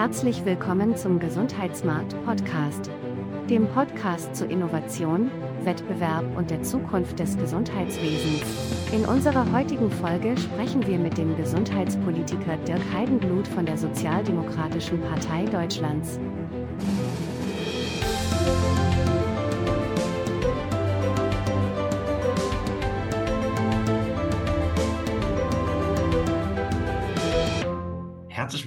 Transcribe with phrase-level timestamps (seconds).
[0.00, 2.90] Herzlich willkommen zum Gesundheitsmarkt Podcast,
[3.50, 5.30] dem Podcast zu Innovation,
[5.62, 8.42] Wettbewerb und der Zukunft des Gesundheitswesens.
[8.92, 15.44] In unserer heutigen Folge sprechen wir mit dem Gesundheitspolitiker Dirk Heidenblut von der Sozialdemokratischen Partei
[15.44, 16.18] Deutschlands.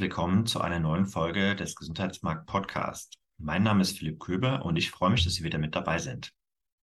[0.04, 3.18] Willkommen zu einer neuen Folge des Gesundheitsmarkt Podcast.
[3.38, 6.34] Mein Name ist Philipp Köber und ich freue mich, dass Sie wieder mit dabei sind.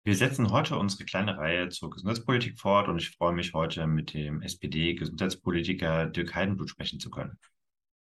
[0.05, 4.13] Wir setzen heute unsere kleine Reihe zur Gesundheitspolitik fort und ich freue mich heute mit
[4.13, 7.39] dem SPD-Gesundheitspolitiker Dirk Heidenblut sprechen zu können.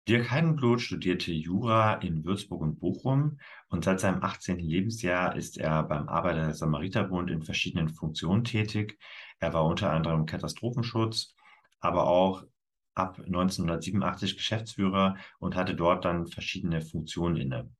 [0.08, 4.58] Dirk Heidenblut studierte Jura in Würzburg und Bochum und seit seinem 18.
[4.58, 8.98] Lebensjahr ist er beim Arbeiter-Samariterbund in verschiedenen Funktionen tätig.
[9.38, 11.34] Er war unter anderem Katastrophenschutz,
[11.80, 12.46] aber auch
[12.94, 17.70] ab 1987 Geschäftsführer und hatte dort dann verschiedene Funktionen inne.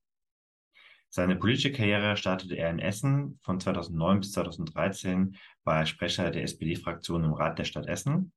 [1.09, 3.39] Seine politische Karriere startete er in Essen.
[3.43, 8.33] Von 2009 bis 2013 war er Sprecher der SPD-Fraktion im Rat der Stadt Essen,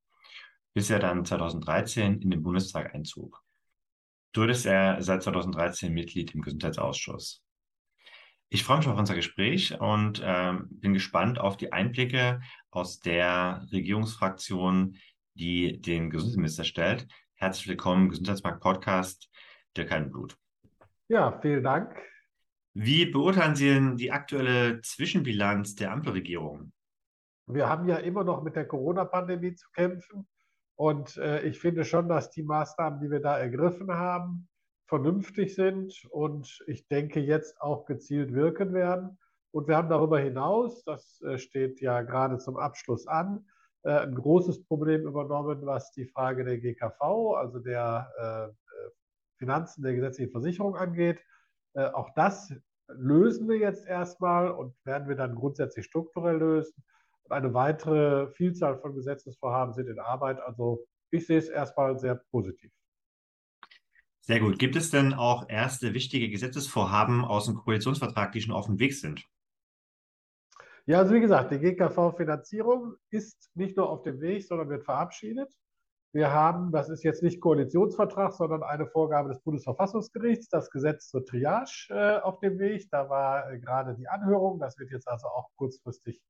[0.76, 3.44] bis er dann 2013 in den Bundestag einzog.
[4.32, 7.44] Dort ist er seit 2013 Mitglied im Gesundheitsausschuss.
[8.50, 13.68] Ich freue mich auf unser Gespräch und äh, bin gespannt auf die Einblicke aus der
[13.72, 14.98] Regierungsfraktion
[15.38, 17.08] die den Gesundheitsminister stellt.
[17.36, 19.30] Herzlich willkommen im Gesundheitsmarkt Podcast,
[19.76, 20.36] Dirk Heidenblut.
[21.08, 21.96] Ja, vielen Dank.
[22.74, 26.72] Wie beurteilen Sie denn die aktuelle Zwischenbilanz der Ampelregierung?
[27.46, 30.28] Wir haben ja immer noch mit der Corona-Pandemie zu kämpfen.
[30.76, 34.48] Und äh, ich finde schon, dass die Maßnahmen, die wir da ergriffen haben,
[34.88, 39.18] vernünftig sind und ich denke jetzt auch gezielt wirken werden.
[39.52, 43.46] Und wir haben darüber hinaus, das äh, steht ja gerade zum Abschluss an,
[43.84, 48.54] ein großes Problem übernommen, was die Frage der GKV, also der äh,
[49.38, 51.22] Finanzen der gesetzlichen Versicherung angeht.
[51.74, 52.54] Äh, auch das
[52.88, 56.84] lösen wir jetzt erstmal und werden wir dann grundsätzlich strukturell lösen.
[57.24, 60.40] Und eine weitere Vielzahl von Gesetzesvorhaben sind in Arbeit.
[60.40, 62.72] Also ich sehe es erstmal sehr positiv.
[64.22, 64.60] Sehr gut.
[64.60, 68.94] Gibt es denn auch erste wichtige Gesetzesvorhaben aus dem Koalitionsvertrag, die schon auf dem Weg
[68.94, 69.26] sind?
[70.88, 75.54] Ja, also wie gesagt, die GKV-Finanzierung ist nicht nur auf dem Weg, sondern wird verabschiedet.
[76.14, 81.26] Wir haben, das ist jetzt nicht Koalitionsvertrag, sondern eine Vorgabe des Bundesverfassungsgerichts, das Gesetz zur
[81.26, 82.90] Triage äh, auf dem Weg.
[82.90, 84.60] Da war äh, gerade die Anhörung.
[84.60, 86.22] Das wird jetzt also auch kurzfristig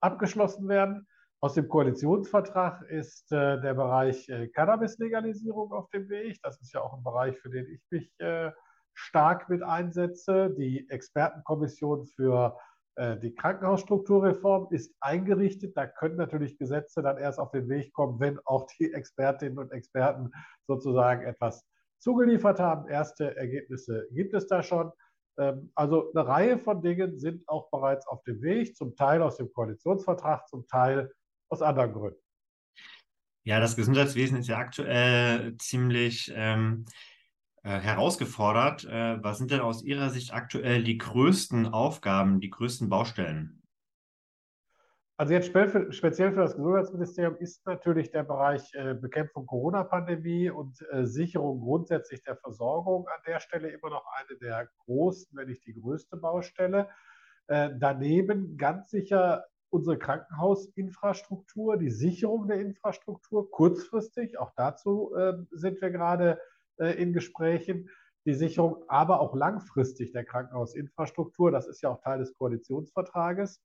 [0.00, 1.08] abgeschlossen werden.
[1.40, 6.38] Aus dem Koalitionsvertrag ist äh, der Bereich äh, Cannabis-Legalisierung auf dem Weg.
[6.42, 8.50] Das ist ja auch ein Bereich, für den ich mich äh,
[8.92, 10.50] stark mit einsetze.
[10.50, 15.76] Die Expertenkommission für äh, die Krankenhausstrukturreform ist eingerichtet.
[15.76, 19.72] Da können natürlich Gesetze dann erst auf den Weg kommen, wenn auch die Expertinnen und
[19.72, 20.30] Experten
[20.66, 21.66] sozusagen etwas
[22.02, 22.88] zugeliefert haben.
[22.88, 24.92] Erste Ergebnisse gibt es da schon.
[25.38, 29.36] Ähm, also eine Reihe von Dingen sind auch bereits auf dem Weg, zum Teil aus
[29.36, 31.12] dem Koalitionsvertrag, zum Teil
[31.48, 32.20] aus anderen Gründen.
[33.44, 36.84] Ja, das Gesundheitswesen ist ja aktuell ziemlich ähm,
[37.64, 38.84] äh, herausgefordert.
[38.86, 43.62] Äh, was sind denn aus Ihrer Sicht aktuell die größten Aufgaben, die größten Baustellen?
[45.16, 51.60] Also jetzt speziell für das Gesundheitsministerium ist natürlich der Bereich äh, Bekämpfung Corona-Pandemie und Sicherung
[51.60, 56.16] grundsätzlich der Versorgung an der Stelle immer noch eine der großen, wenn nicht die größte
[56.16, 56.88] Baustelle.
[57.46, 64.38] Daneben ganz sicher unsere Krankenhausinfrastruktur, die Sicherung der Infrastruktur kurzfristig.
[64.38, 65.12] Auch dazu
[65.50, 67.88] sind wir gerade äh, in Gesprächen,
[68.24, 71.50] die Sicherung, aber auch langfristig der Krankenhausinfrastruktur.
[71.50, 73.60] Das ist ja auch Teil des Koalitionsvertrages.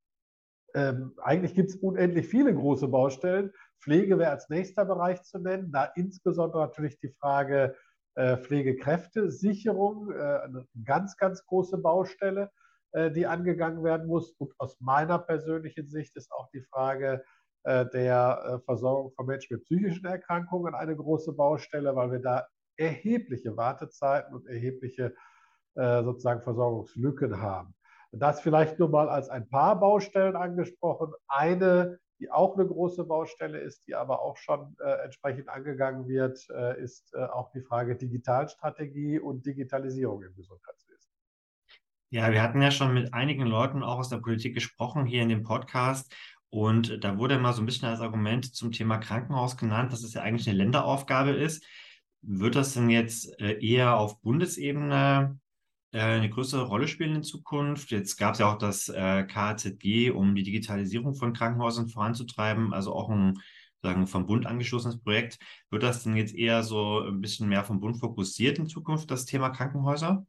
[0.74, 3.52] Ähm, eigentlich gibt es unendlich viele große Baustellen.
[3.82, 7.76] Pflege wäre als nächster Bereich zu nennen, da insbesondere natürlich die Frage
[8.16, 12.52] äh, Pflegekräftesicherung, äh, eine ganz, ganz große Baustelle,
[12.92, 14.32] äh, die angegangen werden muss.
[14.40, 17.24] Und aus meiner persönlichen Sicht ist auch die Frage
[17.64, 22.48] äh, der äh, Versorgung von Menschen mit psychischen Erkrankungen eine große Baustelle, weil wir da
[22.78, 25.16] erhebliche Wartezeiten und erhebliche
[25.76, 27.76] äh, sozusagen Versorgungslücken haben.
[28.12, 31.14] Das vielleicht nur mal als ein paar Baustellen angesprochen.
[31.28, 36.48] Eine, die auch eine große Baustelle ist, die aber auch schon äh, entsprechend angegangen wird,
[36.50, 41.12] äh, ist äh, auch die Frage Digitalstrategie und Digitalisierung im Gesundheitswesen.
[42.10, 45.30] Ja, wir hatten ja schon mit einigen Leuten auch aus der Politik gesprochen hier in
[45.30, 46.16] dem Podcast.
[46.50, 50.14] Und da wurde mal so ein bisschen als Argument zum Thema Krankenhaus genannt, dass es
[50.14, 51.66] ja eigentlich eine Länderaufgabe ist.
[52.22, 55.40] Wird das denn jetzt äh, eher auf Bundesebene
[55.92, 57.92] äh, eine größere Rolle spielen in Zukunft?
[57.92, 62.94] Jetzt gab es ja auch das äh, KZG, um die Digitalisierung von Krankenhäusern voranzutreiben, also
[62.94, 63.40] auch ein
[63.82, 65.40] sagen, vom Bund angestoßenes Projekt.
[65.70, 69.26] Wird das denn jetzt eher so ein bisschen mehr vom Bund fokussiert in Zukunft, das
[69.26, 70.26] Thema Krankenhäuser?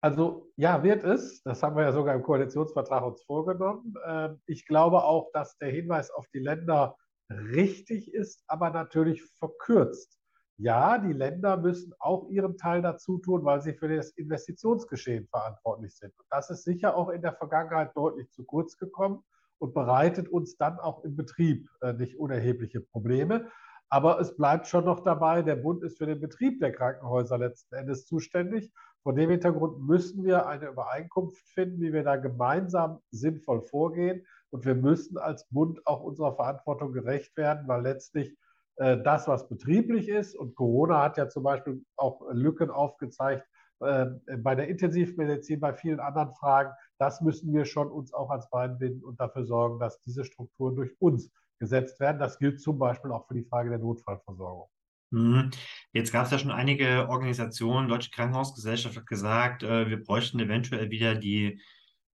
[0.00, 1.42] Also ja, wird es.
[1.44, 3.94] Das haben wir ja sogar im Koalitionsvertrag uns vorgenommen.
[4.04, 6.96] Ähm, ich glaube auch, dass der Hinweis auf die Länder
[7.30, 10.18] richtig ist, aber natürlich verkürzt.
[10.62, 15.96] Ja, die Länder müssen auch ihren Teil dazu tun, weil sie für das Investitionsgeschehen verantwortlich
[15.96, 16.16] sind.
[16.16, 19.24] Und das ist sicher auch in der Vergangenheit deutlich zu kurz gekommen
[19.58, 23.50] und bereitet uns dann auch im Betrieb äh, nicht unerhebliche Probleme.
[23.88, 27.74] Aber es bleibt schon noch dabei, der Bund ist für den Betrieb der Krankenhäuser letzten
[27.74, 28.70] Endes zuständig.
[29.02, 34.24] Vor dem Hintergrund müssen wir eine Übereinkunft finden, wie wir da gemeinsam sinnvoll vorgehen.
[34.50, 38.36] Und wir müssen als Bund auch unserer Verantwortung gerecht werden, weil letztlich
[38.76, 43.46] das, was betrieblich ist, und Corona hat ja zum Beispiel auch Lücken aufgezeigt
[43.82, 44.06] äh,
[44.38, 48.78] bei der Intensivmedizin, bei vielen anderen Fragen, das müssen wir schon uns auch ans Bein
[48.78, 52.18] binden und dafür sorgen, dass diese Strukturen durch uns gesetzt werden.
[52.18, 54.68] Das gilt zum Beispiel auch für die Frage der Notfallversorgung.
[55.10, 55.50] Mhm.
[55.92, 60.90] Jetzt gab es ja schon einige Organisationen, Deutsche Krankenhausgesellschaft hat gesagt, äh, wir bräuchten eventuell
[60.90, 61.60] wieder die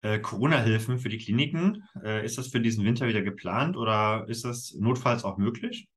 [0.02, 1.84] äh, Corona-Hilfen für die Kliniken.
[2.04, 5.88] Äh, ist das für diesen Winter wieder geplant oder ist das notfalls auch möglich?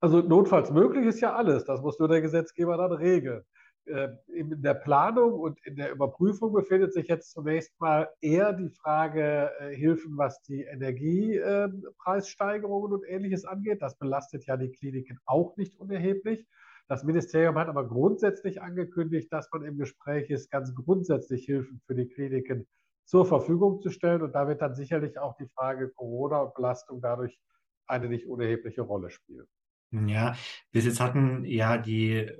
[0.00, 1.64] Also notfalls möglich ist ja alles.
[1.64, 3.44] Das muss nur der Gesetzgeber dann regeln.
[3.88, 8.68] Äh, in der Planung und in der Überprüfung befindet sich jetzt zunächst mal eher die
[8.68, 13.82] Frage äh, Hilfen, was die Energiepreissteigerungen und ähnliches angeht.
[13.82, 16.46] Das belastet ja die Kliniken auch nicht unerheblich.
[16.86, 21.94] Das Ministerium hat aber grundsätzlich angekündigt, dass man im Gespräch ist, ganz grundsätzlich Hilfen für
[21.94, 22.66] die Kliniken
[23.04, 24.22] zur Verfügung zu stellen.
[24.22, 27.38] Und da wird dann sicherlich auch die Frage Corona und Belastung dadurch
[27.86, 29.46] eine nicht unerhebliche Rolle spielen.
[29.90, 30.36] Ja,
[30.70, 32.30] bis jetzt hatten ja die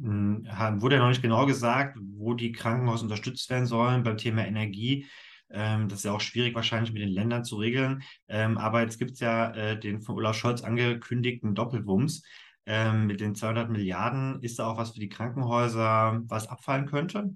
[0.00, 0.46] hm,
[0.80, 5.06] wurde ja noch nicht genau gesagt, wo die Krankenhäuser unterstützt werden sollen beim Thema Energie.
[5.50, 8.02] Ähm, das ist ja auch schwierig wahrscheinlich mit den Ländern zu regeln.
[8.28, 12.22] Ähm, aber jetzt gibt es ja äh, den von Olaf Scholz angekündigten Doppelwumms
[12.66, 14.40] ähm, mit den 200 Milliarden.
[14.42, 17.34] Ist da auch was für die Krankenhäuser, was abfallen könnte?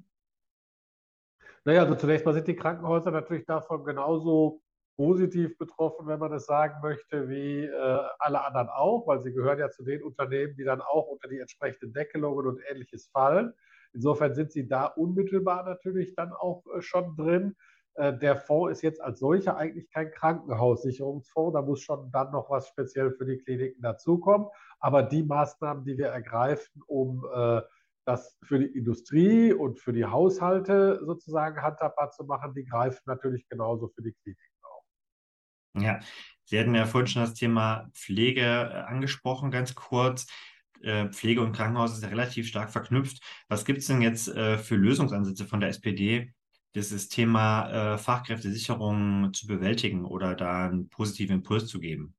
[1.65, 4.62] Naja, also zunächst mal sind die Krankenhäuser natürlich davon genauso
[4.97, 9.59] positiv betroffen, wenn man das sagen möchte, wie äh, alle anderen auch, weil sie gehören
[9.59, 13.53] ja zu den Unternehmen, die dann auch unter die entsprechenden Deckelungen und ähnliches fallen.
[13.95, 17.57] Insofern sind sie da unmittelbar natürlich dann auch äh, schon drin.
[17.95, 21.55] Äh, der Fonds ist jetzt als solcher eigentlich kein Krankenhaussicherungsfonds.
[21.55, 24.49] Da muss schon dann noch was speziell für die Kliniken dazukommen.
[24.81, 27.61] Aber die Maßnahmen, die wir ergreifen, um äh,
[28.05, 33.49] das für die Industrie und für die Haushalte sozusagen handhabbar zu machen, die greifen natürlich
[33.49, 34.52] genauso für die Kliniken.
[35.75, 36.01] Ja,
[36.53, 40.27] Sie hatten ja vorhin schon das Thema Pflege äh, angesprochen, ganz kurz.
[40.83, 43.23] Äh, Pflege und Krankenhaus ist ja relativ stark verknüpft.
[43.49, 46.35] Was gibt es denn jetzt äh, für Lösungsansätze von der SPD,
[46.75, 52.15] dieses Thema Fachkräftesicherung zu bewältigen oder da einen positiven Impuls zu geben?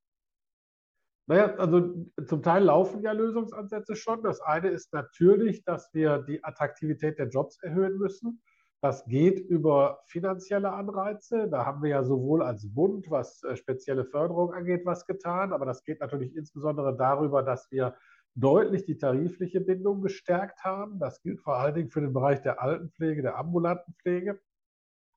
[1.26, 4.22] Naja, also zum Teil laufen ja Lösungsansätze schon.
[4.22, 8.44] Das eine ist natürlich, dass wir die Attraktivität der Jobs erhöhen müssen.
[8.84, 11.48] Das geht über finanzielle Anreize.
[11.48, 15.54] Da haben wir ja sowohl als Bund, was äh, spezielle Förderung angeht, was getan.
[15.54, 17.96] Aber das geht natürlich insbesondere darüber, dass wir
[18.36, 21.00] deutlich die tarifliche Bindung gestärkt haben.
[21.00, 24.42] Das gilt vor allen Dingen für den Bereich der Altenpflege, der ambulanten Pflege.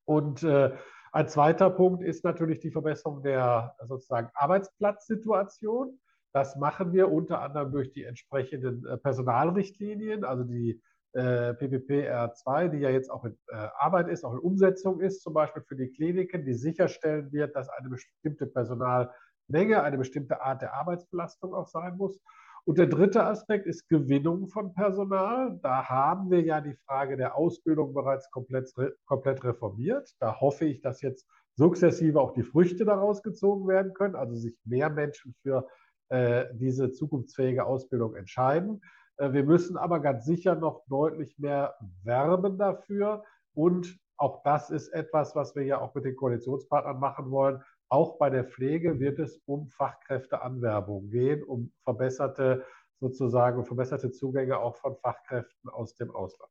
[0.05, 0.71] Und äh,
[1.11, 5.99] ein zweiter Punkt ist natürlich die Verbesserung der sozusagen Arbeitsplatzsituation.
[6.33, 10.81] Das machen wir unter anderem durch die entsprechenden äh, Personalrichtlinien, also die
[11.17, 15.33] äh, PPPR2, die ja jetzt auch in äh, Arbeit ist, auch in Umsetzung ist, zum
[15.33, 20.75] Beispiel für die Kliniken, die sicherstellen wird, dass eine bestimmte Personalmenge, eine bestimmte Art der
[20.75, 22.21] Arbeitsbelastung auch sein muss.
[22.65, 25.59] Und der dritte Aspekt ist Gewinnung von Personal.
[25.63, 28.71] Da haben wir ja die Frage der Ausbildung bereits komplett,
[29.07, 30.15] komplett reformiert.
[30.21, 34.55] Da hoffe ich, dass jetzt sukzessive auch die Früchte daraus gezogen werden können, also sich
[34.65, 35.67] mehr Menschen für
[36.09, 38.83] äh, diese zukunftsfähige Ausbildung entscheiden.
[39.17, 43.25] Äh, wir müssen aber ganz sicher noch deutlich mehr werben dafür.
[43.55, 47.63] Und auch das ist etwas, was wir ja auch mit den Koalitionspartnern machen wollen.
[47.89, 52.65] Auch bei der Pflege wird es um Fachkräfteanwerbung gehen, um verbesserte
[52.99, 56.51] sozusagen verbesserte Zugänge auch von Fachkräften aus dem Ausland.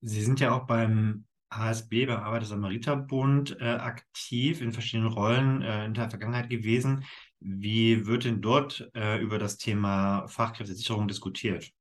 [0.00, 5.94] Sie sind ja auch beim HSB, beim Arbeiter-Samariter-Bund, äh, aktiv in verschiedenen Rollen äh, in
[5.94, 7.04] der Vergangenheit gewesen.
[7.40, 11.72] Wie wird denn dort äh, über das Thema Fachkräftesicherung diskutiert?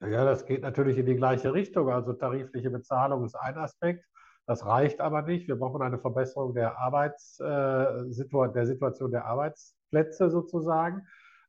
[0.00, 1.90] Ja, das geht natürlich in die gleiche Richtung.
[1.90, 4.04] Also tarifliche Bezahlung ist ein Aspekt.
[4.46, 5.46] Das reicht aber nicht.
[5.46, 11.06] Wir brauchen eine Verbesserung der, Arbeits, äh, der Situation der Arbeitsplätze sozusagen.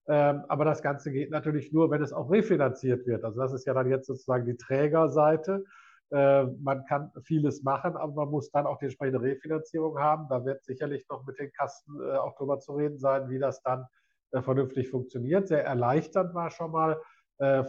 [0.08, 3.24] Ähm, aber das Ganze geht natürlich nur, wenn es auch refinanziert wird.
[3.24, 5.64] Also das ist ja dann jetzt sozusagen die Trägerseite.
[6.12, 10.28] Äh, man kann vieles machen, aber man muss dann auch die entsprechende Refinanzierung haben.
[10.28, 13.62] Da wird sicherlich noch mit den Kassen äh, auch drüber zu reden sein, wie das
[13.62, 13.86] dann
[14.32, 15.48] äh, vernünftig funktioniert.
[15.48, 17.02] Sehr erleichternd war schon mal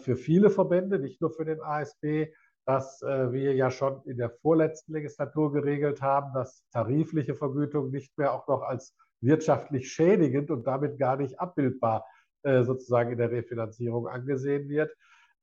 [0.03, 2.33] für viele Verbände, nicht nur für den ASB,
[2.67, 8.35] dass wir ja schon in der vorletzten Legislatur geregelt haben, dass tarifliche Vergütung nicht mehr
[8.35, 12.05] auch noch als wirtschaftlich schädigend und damit gar nicht abbildbar
[12.43, 14.93] sozusagen in der Refinanzierung angesehen wird.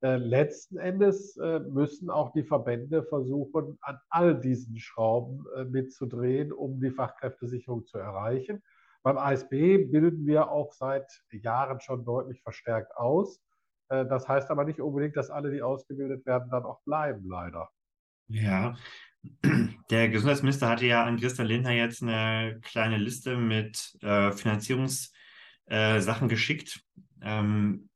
[0.01, 6.53] Äh, letzten Endes äh, müssen auch die Verbände versuchen, an all diesen Schrauben äh, mitzudrehen,
[6.53, 8.61] um die Fachkräftesicherung zu erreichen.
[9.01, 13.39] Beim ASB bilden wir auch seit Jahren schon deutlich verstärkt aus.
[13.87, 17.69] das heißt aber nicht unbedingt, dass alle, die ausgebildet werden, dann auch bleiben, leider.
[18.27, 18.75] Ja,
[19.89, 26.81] der Gesundheitsminister hatte ja an Christian Lindner jetzt eine kleine Liste mit Finanzierungssachen geschickt.
[27.21, 27.87] Ähm,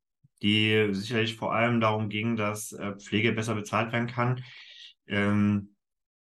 [0.42, 4.44] die sicherlich vor allem darum ging, dass äh, Pflege besser bezahlt werden kann.
[5.08, 5.76] Ähm,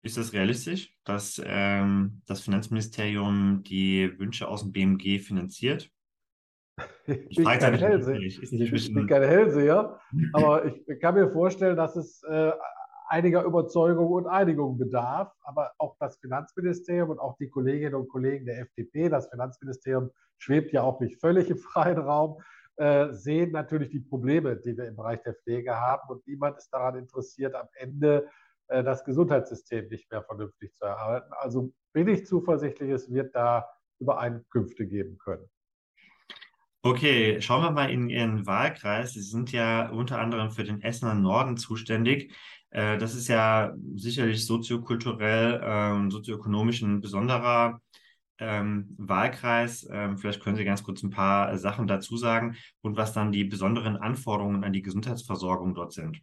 [0.03, 5.89] ist es realistisch, dass ähm, das Finanzministerium die Wünsche aus dem BMG finanziert?
[7.07, 9.97] Ich, ich bin kein Hellseher, ich, ich bin kein Hellseher,
[10.33, 12.51] aber ich kann mir vorstellen, dass es äh,
[13.07, 15.31] einiger Überzeugung und Einigung bedarf.
[15.41, 20.71] Aber auch das Finanzministerium und auch die Kolleginnen und Kollegen der FDP, das Finanzministerium schwebt
[20.71, 22.41] ja auch nicht völlig im freien Raum,
[22.77, 26.09] äh, sehen natürlich die Probleme, die wir im Bereich der Pflege haben.
[26.09, 28.27] Und niemand ist daran interessiert, am Ende
[28.67, 31.31] äh, das Gesundheitssystem nicht mehr vernünftig zu erhalten.
[31.39, 33.67] Also bin ich zuversichtlich, es wird da
[33.99, 35.49] Übereinkünfte geben können.
[36.83, 39.13] Okay, schauen wir mal in Ihren Wahlkreis.
[39.13, 42.31] Sie sind ja unter anderem für den Essener Norden zuständig.
[42.69, 47.81] Äh, das ist ja sicherlich soziokulturell und sozioökonomisch ein besonderer
[48.39, 49.87] ähm, Wahlkreis.
[49.91, 53.31] Ähm, vielleicht können Sie ganz kurz ein paar äh, Sachen dazu sagen und was dann
[53.31, 56.21] die besonderen Anforderungen an die Gesundheitsversorgung dort sind.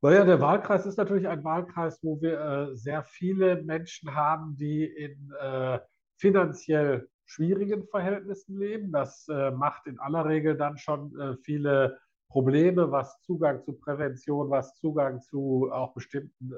[0.00, 4.84] Naja, der Wahlkreis ist natürlich ein Wahlkreis, wo wir äh, sehr viele Menschen haben, die
[4.84, 5.80] in äh,
[6.18, 8.92] finanziell schwierigen Verhältnissen leben.
[8.92, 14.50] Das äh, macht in aller Regel dann schon äh, viele Probleme, was Zugang zu Prävention,
[14.50, 16.52] was Zugang zu auch bestimmten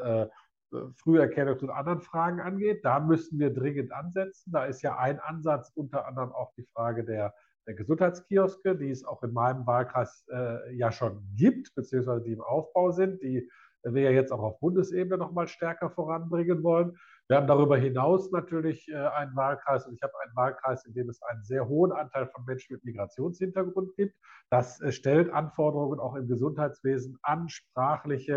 [0.97, 2.85] Früherkennung und anderen Fragen angeht.
[2.85, 4.53] Da müssen wir dringend ansetzen.
[4.53, 7.35] Da ist ja ein Ansatz unter anderem auch die Frage der,
[7.67, 12.41] der Gesundheitskioske, die es auch in meinem Wahlkreis äh, ja schon gibt, beziehungsweise die im
[12.41, 13.49] Aufbau sind, die
[13.83, 16.97] wir ja jetzt auch auf Bundesebene noch mal stärker voranbringen wollen.
[17.31, 21.09] Wir haben darüber hinaus natürlich äh, einen Wahlkreis und ich habe einen Wahlkreis, in dem
[21.09, 24.17] es einen sehr hohen Anteil von Menschen mit Migrationshintergrund gibt.
[24.51, 28.35] Das äh, stellt Anforderungen auch im Gesundheitswesen an, sprachliche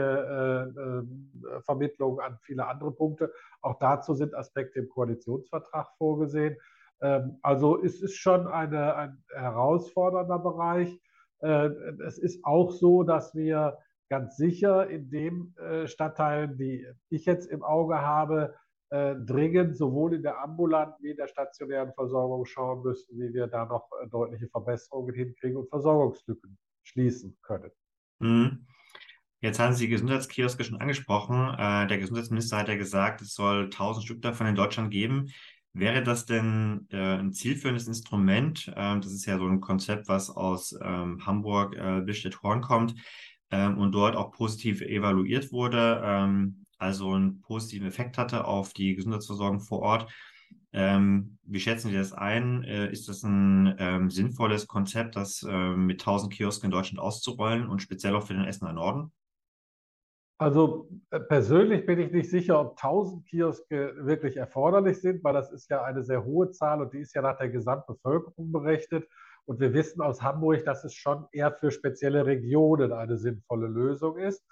[0.75, 3.33] äh, Vermittlung, an viele andere Punkte.
[3.61, 6.55] Auch dazu sind Aspekte im Koalitionsvertrag vorgesehen.
[7.01, 11.01] Ähm, also es ist schon eine, ein herausfordernder Bereich.
[11.41, 15.53] Es ist auch so, dass wir ganz sicher in den
[15.87, 18.53] Stadtteilen, die ich jetzt im Auge habe,
[18.93, 23.65] dringend sowohl in der ambulanten wie in der stationären Versorgung schauen müssen, wie wir da
[23.65, 27.71] noch äh, deutliche Verbesserungen hinkriegen und Versorgungslücken schließen können.
[28.19, 28.67] Mhm.
[29.41, 31.53] Jetzt haben Sie die Gesundheitskioske schon angesprochen.
[31.57, 35.31] Äh, der Gesundheitsminister hat ja gesagt, es soll 1000 Stück davon in Deutschland geben.
[35.73, 38.71] Wäre das denn äh, ein zielführendes Instrument?
[38.75, 42.93] Ähm, das ist ja so ein Konzept, was aus ähm, Hamburg, äh, Billstedt-Horn kommt
[43.49, 46.55] ähm, und dort auch positiv evaluiert wurde.
[46.83, 50.11] Ähm, also einen positiven Effekt hatte auf die Gesundheitsversorgung vor Ort.
[50.71, 52.63] Ähm, wie schätzen Sie das ein?
[52.63, 57.67] Äh, ist das ein ähm, sinnvolles Konzept, das äh, mit 1000 Kiosken in Deutschland auszurollen
[57.67, 59.11] und speziell auch für den Essener Norden?
[60.39, 65.51] Also äh, persönlich bin ich nicht sicher, ob 1000 Kioske wirklich erforderlich sind, weil das
[65.51, 69.07] ist ja eine sehr hohe Zahl und die ist ja nach der Gesamtbevölkerung berechnet.
[69.45, 74.17] Und wir wissen aus Hamburg, dass es schon eher für spezielle Regionen eine sinnvolle Lösung
[74.17, 74.43] ist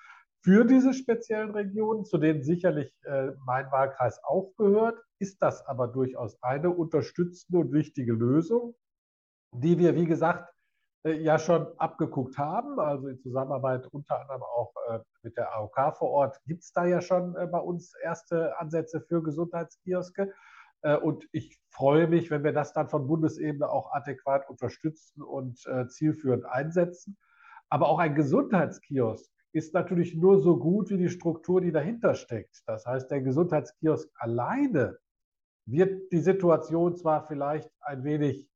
[0.44, 5.88] für diese speziellen Regionen, zu denen sicherlich äh, mein Wahlkreis auch gehört, ist das aber
[5.88, 8.76] durchaus eine unterstützende und wichtige Lösung,
[9.54, 10.52] die wir, wie gesagt,
[11.04, 12.80] äh, ja schon abgeguckt haben.
[12.80, 16.86] Also in Zusammenarbeit unter anderem auch äh, mit der AOK vor Ort gibt es da
[16.86, 20.34] ja schon äh, bei uns erste Ansätze für Gesundheitskioske.
[20.82, 25.64] Äh, und ich freue mich, wenn wir das dann von Bundesebene auch adäquat unterstützen und
[25.68, 27.18] äh, zielführend einsetzen.
[27.70, 32.62] Aber auch ein Gesundheitskiosk ist natürlich nur so gut wie die Struktur, die dahinter steckt.
[32.66, 34.98] Das heißt, der Gesundheitskiosk alleine
[35.66, 38.48] wird die Situation zwar vielleicht ein wenig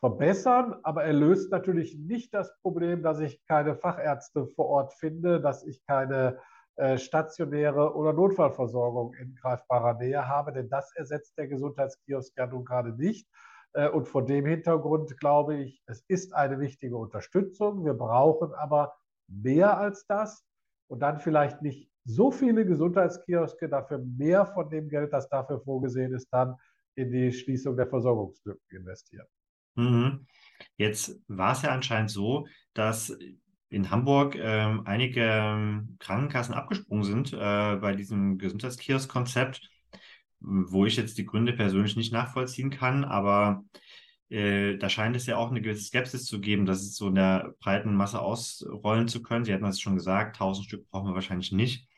[0.00, 5.40] verbessern, aber er löst natürlich nicht das Problem, dass ich keine Fachärzte vor Ort finde,
[5.40, 6.38] dass ich keine
[6.76, 12.64] äh, stationäre oder Notfallversorgung in greifbarer Nähe habe, denn das ersetzt der Gesundheitskiosk ja nun
[12.64, 13.26] gerade nicht.
[13.72, 17.84] Äh, und vor dem Hintergrund glaube ich, es ist eine wichtige Unterstützung.
[17.84, 18.94] Wir brauchen aber
[19.28, 20.44] mehr als das
[20.88, 26.14] und dann vielleicht nicht so viele Gesundheitskioske dafür mehr von dem Geld, das dafür vorgesehen
[26.14, 26.54] ist, dann
[26.94, 29.26] in die Schließung der Versorgungslücken investieren.
[29.74, 30.26] Mhm.
[30.76, 33.16] Jetzt war es ja anscheinend so, dass
[33.68, 39.68] in Hamburg ähm, einige ähm, Krankenkassen abgesprungen sind äh, bei diesem Gesundheitskiosk-Konzept,
[40.40, 43.64] wo ich jetzt die Gründe persönlich nicht nachvollziehen kann, aber
[44.28, 47.14] äh, da scheint es ja auch eine gewisse Skepsis zu geben, dass es so in
[47.14, 49.44] der breiten Masse ausrollen zu können.
[49.44, 51.88] Sie hatten das schon gesagt, 1000 Stück brauchen wir wahrscheinlich nicht.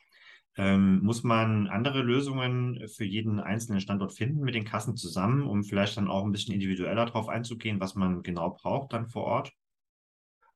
[0.56, 5.62] Ähm, muss man andere Lösungen für jeden einzelnen Standort finden mit den Kassen zusammen, um
[5.62, 9.52] vielleicht dann auch ein bisschen individueller darauf einzugehen, was man genau braucht dann vor Ort?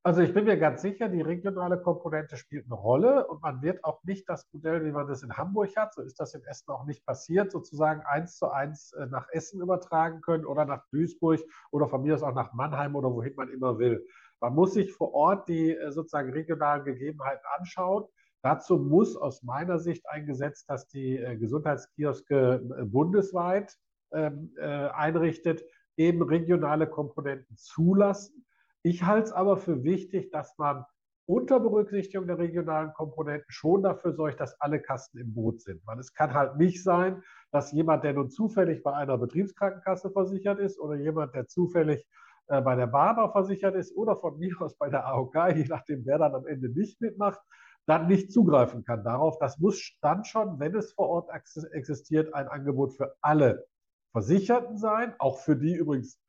[0.05, 3.85] Also ich bin mir ganz sicher, die regionale Komponente spielt eine Rolle und man wird
[3.85, 6.73] auch nicht das Modell, wie man das in Hamburg hat, so ist das in Essen
[6.73, 11.39] auch nicht passiert, sozusagen eins zu eins äh, nach Essen übertragen können oder nach Duisburg
[11.71, 14.05] oder von mir aus auch nach Mannheim oder wohin man immer will.
[14.41, 18.05] Man muss sich vor Ort die äh, sozusagen regionalen Gegebenheiten anschauen.
[18.43, 23.79] Dazu muss aus meiner Sicht ein Gesetz, das die äh, Gesundheitskioske bundesweit
[24.13, 25.65] ähm, einrichtet,
[25.97, 28.45] eben regionale Komponenten zulassen
[28.83, 30.85] ich halte es aber für wichtig, dass man
[31.27, 35.81] unter Berücksichtigung der regionalen Komponenten schon dafür sorgt, dass alle Kassen im Boot sind.
[35.87, 37.23] Weil es kann halt nicht sein,
[37.53, 42.07] dass jemand, der nun zufällig bei einer Betriebskrankenkasse versichert ist oder jemand, der zufällig
[42.49, 46.05] äh, bei der Bahn versichert ist oder von mir aus bei der AOK, je nachdem,
[46.05, 47.41] wer dann am Ende nicht mitmacht,
[47.87, 49.39] dann nicht zugreifen kann darauf.
[49.39, 51.31] Das muss dann schon, wenn es vor Ort
[51.73, 53.67] existiert, ein Angebot für alle
[54.13, 56.22] Versicherten sein, auch für die übrigens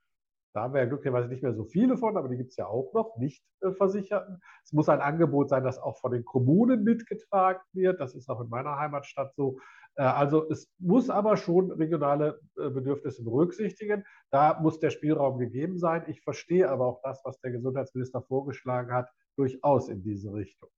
[0.54, 2.68] da haben wir ja glücklicherweise nicht mehr so viele von, aber die gibt es ja
[2.68, 4.40] auch noch, nicht äh, Versicherten.
[4.64, 8.00] Es muss ein Angebot sein, das auch von den Kommunen mitgetragen wird.
[8.00, 9.60] Das ist auch in meiner Heimatstadt so.
[9.96, 14.04] Äh, also es muss aber schon regionale äh, Bedürfnisse berücksichtigen.
[14.30, 16.04] Da muss der Spielraum gegeben sein.
[16.08, 20.70] Ich verstehe aber auch das, was der Gesundheitsminister vorgeschlagen hat, durchaus in diese Richtung.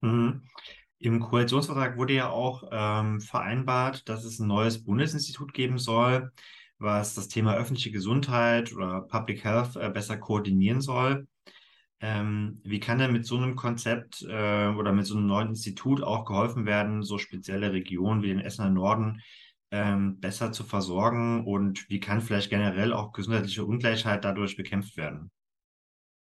[0.00, 0.42] Mhm.
[0.98, 6.30] Im Koalitionsvertrag wurde ja auch ähm, vereinbart, dass es ein neues Bundesinstitut geben soll
[6.78, 11.26] was das Thema öffentliche Gesundheit oder Public Health äh, besser koordinieren soll.
[12.00, 16.02] Ähm, wie kann denn mit so einem Konzept äh, oder mit so einem neuen Institut
[16.02, 19.22] auch geholfen werden, so spezielle Regionen wie den Essener Norden
[19.70, 21.46] ähm, besser zu versorgen?
[21.46, 25.30] Und wie kann vielleicht generell auch gesundheitliche Ungleichheit dadurch bekämpft werden?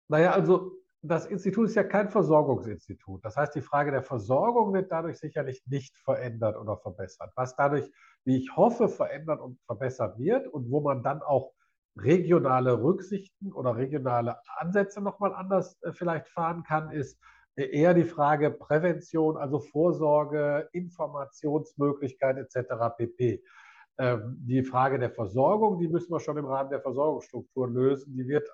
[0.07, 3.25] Naja, also das Institut ist ja kein Versorgungsinstitut.
[3.25, 7.31] Das heißt, die Frage der Versorgung wird dadurch sicherlich nicht verändert oder verbessert.
[7.37, 7.91] Was dadurch,
[8.25, 11.53] wie ich hoffe, verändert und verbessert wird und wo man dann auch
[11.97, 17.19] regionale Rücksichten oder regionale Ansätze nochmal anders äh, vielleicht fahren kann, ist
[17.57, 22.97] äh, eher die Frage Prävention, also Vorsorge, Informationsmöglichkeit etc.
[22.97, 23.43] pp.
[23.99, 28.15] Ähm, die Frage der Versorgung, die müssen wir schon im Rahmen der Versorgungsstruktur lösen.
[28.15, 28.49] Die wird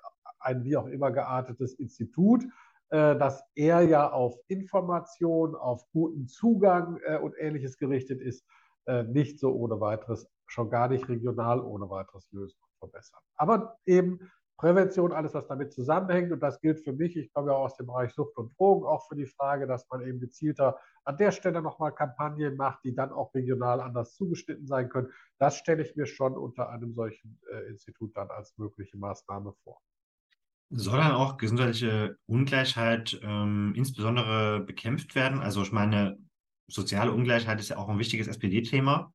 [0.45, 2.43] ein wie auch immer geartetes Institut,
[2.89, 8.45] äh, das eher ja auf Information, auf guten Zugang äh, und ähnliches gerichtet ist,
[8.85, 13.21] äh, nicht so ohne weiteres, schon gar nicht regional ohne weiteres lösen und verbessern.
[13.35, 14.19] Aber eben
[14.57, 16.31] Prävention, alles, was damit zusammenhängt.
[16.31, 17.17] Und das gilt für mich.
[17.17, 20.01] Ich komme ja aus dem Bereich Sucht und Drogen, auch für die Frage, dass man
[20.01, 24.89] eben gezielter an der Stelle nochmal Kampagnen macht, die dann auch regional anders zugeschnitten sein
[24.89, 25.11] können.
[25.39, 29.81] Das stelle ich mir schon unter einem solchen äh, Institut dann als mögliche Maßnahme vor.
[30.71, 35.39] Soll dann auch gesundheitliche Ungleichheit ähm, insbesondere bekämpft werden?
[35.39, 36.17] Also ich meine,
[36.67, 39.13] soziale Ungleichheit ist ja auch ein wichtiges SPD-Thema.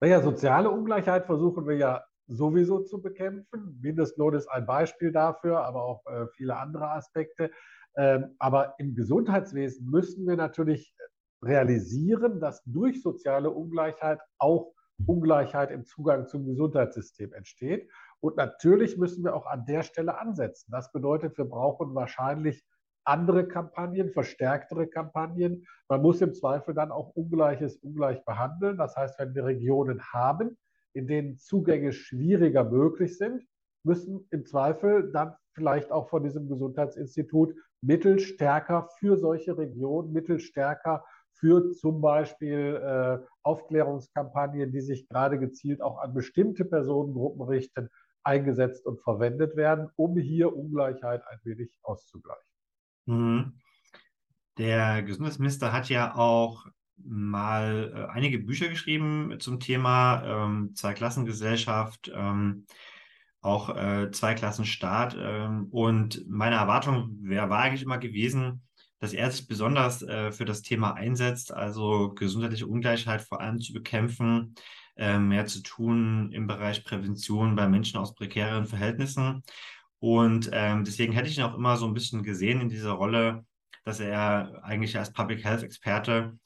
[0.00, 3.78] Naja, soziale Ungleichheit versuchen wir ja sowieso zu bekämpfen.
[3.80, 7.50] Mindestlohn ist ein Beispiel dafür, aber auch äh, viele andere Aspekte.
[7.96, 10.94] Ähm, aber im Gesundheitswesen müssen wir natürlich
[11.42, 14.74] realisieren, dass durch soziale Ungleichheit auch
[15.06, 17.90] Ungleichheit im Zugang zum Gesundheitssystem entsteht.
[18.24, 20.70] Und natürlich müssen wir auch an der Stelle ansetzen.
[20.72, 22.64] Das bedeutet, wir brauchen wahrscheinlich
[23.04, 25.66] andere Kampagnen, verstärktere Kampagnen.
[25.90, 28.78] Man muss im Zweifel dann auch Ungleiches ungleich behandeln.
[28.78, 30.56] Das heißt, wenn wir Regionen haben,
[30.94, 33.44] in denen Zugänge schwieriger möglich sind,
[33.82, 40.40] müssen im Zweifel dann vielleicht auch von diesem Gesundheitsinstitut Mittel stärker für solche Regionen, Mittel
[40.40, 47.90] stärker für zum Beispiel äh, Aufklärungskampagnen, die sich gerade gezielt auch an bestimmte Personengruppen richten,
[48.24, 52.42] eingesetzt und verwendet werden, um hier Ungleichheit ein wenig auszugleichen.
[53.06, 53.60] Mhm.
[54.58, 62.66] Der Gesundheitsminister hat ja auch mal äh, einige Bücher geschrieben zum Thema ähm, Zweiklassengesellschaft, ähm,
[63.40, 65.16] auch äh, Zweiklassenstaat.
[65.18, 68.62] Ähm, und meine Erwartung wär, war eigentlich immer gewesen,
[69.00, 73.72] dass er sich besonders äh, für das Thema einsetzt, also gesundheitliche Ungleichheit vor allem zu
[73.72, 74.54] bekämpfen,
[74.96, 79.42] äh, mehr zu tun im Bereich Prävention bei Menschen aus prekären Verhältnissen.
[79.98, 83.44] Und ähm, deswegen hätte ich ihn auch immer so ein bisschen gesehen in dieser Rolle
[83.84, 86.38] dass er eigentlich als Public Health Experte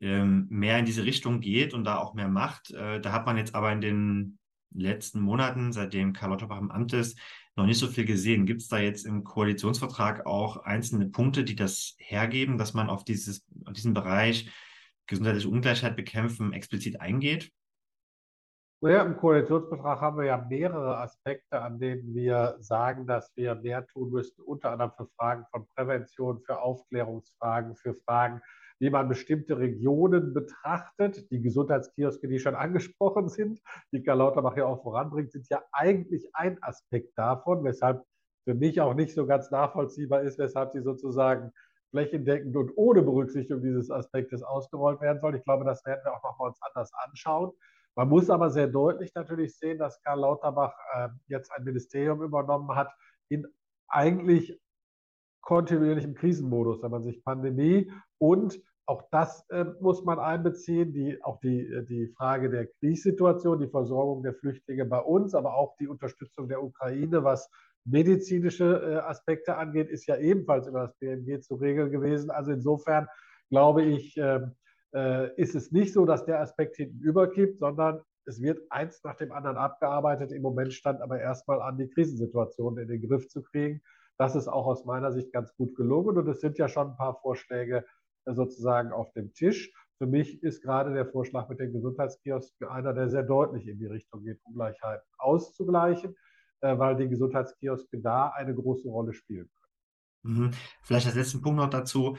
[0.00, 2.70] ähm, mehr in diese Richtung geht und da auch mehr macht.
[2.70, 4.38] Äh, da hat man jetzt aber in den
[4.72, 7.18] letzten Monaten, seitdem Karl Lauterbach im Amt ist,
[7.56, 8.46] noch nicht so viel gesehen.
[8.46, 13.04] Gibt es da jetzt im Koalitionsvertrag auch einzelne Punkte, die das hergeben, dass man auf,
[13.04, 14.50] dieses, auf diesen Bereich
[15.06, 17.50] gesundheitliche Ungleichheit bekämpfen explizit eingeht?
[18.82, 23.86] Naja, im Koalitionsvertrag haben wir ja mehrere Aspekte, an denen wir sagen, dass wir mehr
[23.86, 28.42] tun müssten, unter anderem für Fragen von Prävention, für Aufklärungsfragen, für Fragen
[28.78, 31.30] wie man bestimmte Regionen betrachtet.
[31.30, 33.60] Die Gesundheitskioske, die schon angesprochen sind,
[33.92, 38.04] die Karl Lauterbach ja auch voranbringt, sind ja eigentlich ein Aspekt davon, weshalb
[38.44, 41.52] für mich auch nicht so ganz nachvollziehbar ist, weshalb sie sozusagen
[41.90, 45.36] flächendeckend und ohne Berücksichtigung dieses Aspektes ausgerollt werden soll.
[45.36, 47.52] Ich glaube, das werden wir auch noch mal uns anders anschauen.
[47.96, 52.76] Man muss aber sehr deutlich natürlich sehen, dass Karl Lauterbach äh, jetzt ein Ministerium übernommen
[52.76, 52.92] hat
[53.28, 53.46] in
[53.88, 54.60] eigentlich
[55.40, 61.22] kontinuierlich im Krisenmodus, wenn man sich Pandemie und auch das äh, muss man einbeziehen, die,
[61.24, 65.76] auch die, äh, die Frage der Kriegssituation, die Versorgung der Flüchtlinge bei uns, aber auch
[65.78, 67.50] die Unterstützung der Ukraine, was
[67.84, 72.30] medizinische äh, Aspekte angeht, ist ja ebenfalls über das BMG zu regeln gewesen.
[72.30, 73.08] Also insofern
[73.48, 74.54] glaube ich, ähm,
[74.96, 79.16] äh, ist es nicht so, dass der Aspekt hinten überkippt, sondern es wird eins nach
[79.16, 80.32] dem anderen abgearbeitet.
[80.32, 83.82] Im Moment stand aber erstmal an, die Krisensituation in den Griff zu kriegen.
[84.18, 86.96] Das ist auch aus meiner Sicht ganz gut gelungen und es sind ja schon ein
[86.96, 87.84] paar Vorschläge
[88.24, 89.70] äh, sozusagen auf dem Tisch.
[89.98, 93.86] Für mich ist gerade der Vorschlag mit den Gesundheitskiosken einer, der sehr deutlich in die
[93.86, 96.16] Richtung geht, Ungleichheiten auszugleichen,
[96.62, 99.66] äh, weil die Gesundheitskioske da eine große Rolle spielen können.
[100.26, 100.50] Mhm.
[100.82, 102.16] Vielleicht als letzten Punkt noch dazu.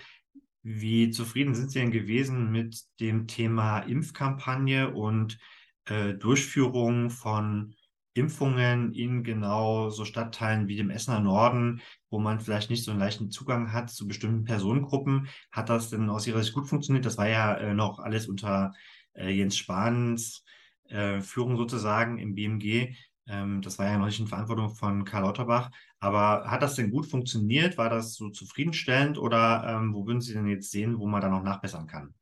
[0.69, 5.37] Wie zufrieden sind Sie denn gewesen mit dem Thema Impfkampagne und
[5.85, 7.73] äh, Durchführung von
[8.13, 12.99] Impfungen in genau so Stadtteilen wie dem Essener Norden, wo man vielleicht nicht so einen
[12.99, 15.29] leichten Zugang hat zu bestimmten Personengruppen.
[15.53, 17.05] Hat das denn aus Ihrer Sicht gut funktioniert?
[17.05, 18.73] Das war ja äh, noch alles unter
[19.13, 20.43] äh, Jens Spahns
[20.89, 22.93] äh, Führung sozusagen im BMG.
[23.25, 25.71] Ähm, das war ja noch nicht in Verantwortung von Karl Lauterbach.
[25.99, 27.77] Aber hat das denn gut funktioniert?
[27.77, 31.29] War das so zufriedenstellend oder ähm, wo würden Sie denn jetzt sehen, wo man da
[31.29, 32.13] noch nachbessern kann?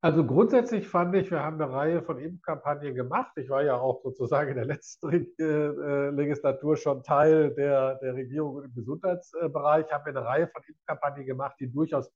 [0.00, 3.32] Also grundsätzlich fand ich, wir haben eine Reihe von Impfkampagnen gemacht.
[3.34, 8.62] Ich war ja auch sozusagen in der letzten äh, Legislatur schon Teil der, der Regierung
[8.62, 9.90] im Gesundheitsbereich.
[9.90, 12.12] Haben wir eine Reihe von Impfkampagnen gemacht, die durchaus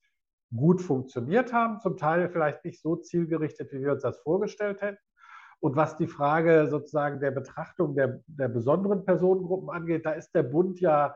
[0.54, 4.98] gut funktioniert haben, zum Teil vielleicht nicht so zielgerichtet, wie wir uns das vorgestellt hätten.
[5.62, 10.42] Und was die Frage sozusagen der Betrachtung der, der besonderen Personengruppen angeht, da ist der
[10.42, 11.14] Bund ja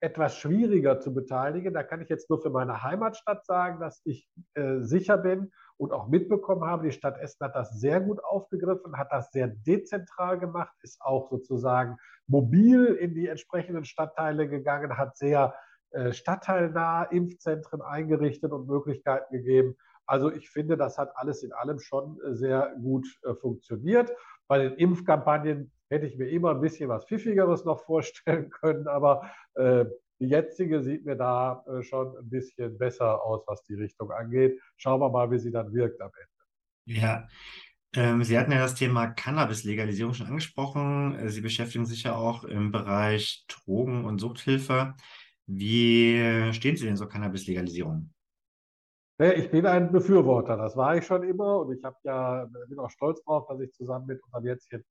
[0.00, 1.72] etwas schwieriger zu beteiligen.
[1.72, 5.92] Da kann ich jetzt nur für meine Heimatstadt sagen, dass ich äh, sicher bin und
[5.92, 10.38] auch mitbekommen habe, die Stadt Essen hat das sehr gut aufgegriffen, hat das sehr dezentral
[10.38, 11.96] gemacht, ist auch sozusagen
[12.26, 15.54] mobil in die entsprechenden Stadtteile gegangen, hat sehr
[15.92, 19.76] äh, stadtteilnah Impfzentren eingerichtet und Möglichkeiten gegeben.
[20.08, 24.10] Also ich finde, das hat alles in allem schon äh, sehr gut äh, funktioniert.
[24.48, 29.30] Bei den Impfkampagnen hätte ich mir immer ein bisschen was Pfiffigeres noch vorstellen können, aber
[29.54, 29.84] äh,
[30.18, 34.58] die jetzige sieht mir da äh, schon ein bisschen besser aus, was die Richtung angeht.
[34.78, 36.98] Schauen wir mal, wie sie dann wirkt am Ende.
[37.00, 37.28] Ja,
[37.94, 41.16] ähm, Sie hatten ja das Thema Cannabis-Legalisierung schon angesprochen.
[41.16, 44.94] Äh, Sie beschäftigen sich ja auch im Bereich Drogen- und Suchthilfe.
[45.46, 48.10] Wie stehen Sie denn zur Cannabis-Legalisierung?
[49.20, 53.20] Ich bin ein Befürworter, das war ich schon immer und ich ja, bin auch stolz
[53.24, 54.84] darauf, dass ich zusammen mit unserem jetzigen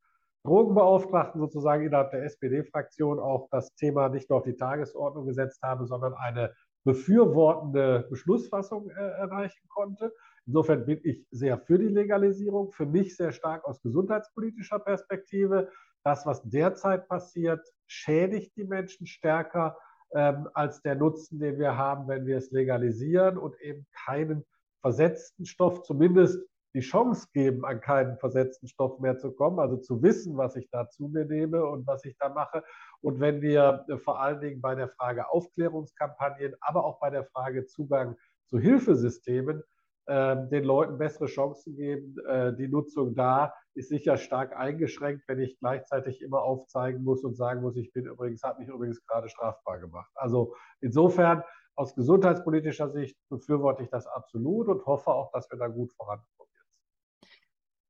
[0.43, 5.85] Drogenbeauftragten sozusagen innerhalb der SPD-Fraktion auch das Thema nicht nur auf die Tagesordnung gesetzt habe,
[5.87, 10.13] sondern eine befürwortende Beschlussfassung äh, erreichen konnte.
[10.45, 15.69] Insofern bin ich sehr für die Legalisierung, für mich sehr stark aus gesundheitspolitischer Perspektive.
[16.03, 19.77] Das, was derzeit passiert, schädigt die Menschen stärker
[20.13, 24.45] ähm, als der Nutzen, den wir haben, wenn wir es legalisieren und eben keinen
[24.81, 26.39] versetzten Stoff, zumindest
[26.73, 30.69] die Chance geben, an keinen versetzten Stoff mehr zu kommen, also zu wissen, was ich
[30.69, 32.63] da zu mir nehme und was ich da mache.
[33.01, 37.25] Und wenn wir äh, vor allen Dingen bei der Frage Aufklärungskampagnen, aber auch bei der
[37.25, 38.15] Frage Zugang
[38.45, 39.63] zu Hilfesystemen
[40.05, 45.39] äh, den Leuten bessere Chancen geben, äh, die Nutzung da ist sicher stark eingeschränkt, wenn
[45.39, 49.29] ich gleichzeitig immer aufzeigen muss und sagen muss, ich bin übrigens, habe mich übrigens gerade
[49.29, 50.11] strafbar gemacht.
[50.15, 51.43] Also insofern
[51.75, 56.27] aus gesundheitspolitischer Sicht befürworte ich das absolut und hoffe auch, dass wir da gut vorankommen.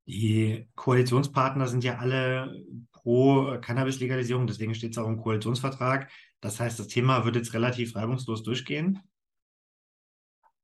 [0.05, 6.09] Die Koalitionspartner sind ja alle pro Cannabis-Legalisierung, deswegen steht es auch im Koalitionsvertrag.
[6.39, 9.01] Das heißt, das Thema wird jetzt relativ reibungslos durchgehen?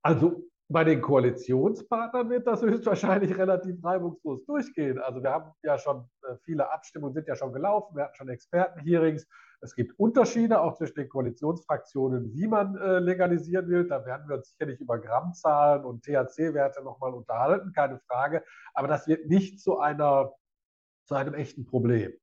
[0.01, 4.97] Also Bei den Koalitionspartnern wird das höchstwahrscheinlich relativ reibungslos durchgehen.
[4.97, 8.29] Also wir haben ja schon äh, viele Abstimmungen sind ja schon gelaufen, wir hatten schon
[8.29, 9.27] Expertenhearings.
[9.61, 13.87] Es gibt Unterschiede auch zwischen den Koalitionsfraktionen, wie man äh, legalisieren will.
[13.87, 18.43] Da werden wir uns sicherlich über Grammzahlen und THC-Werte nochmal unterhalten, keine Frage.
[18.73, 20.33] Aber das wird nicht zu einer
[21.05, 22.13] zu einem echten Problem.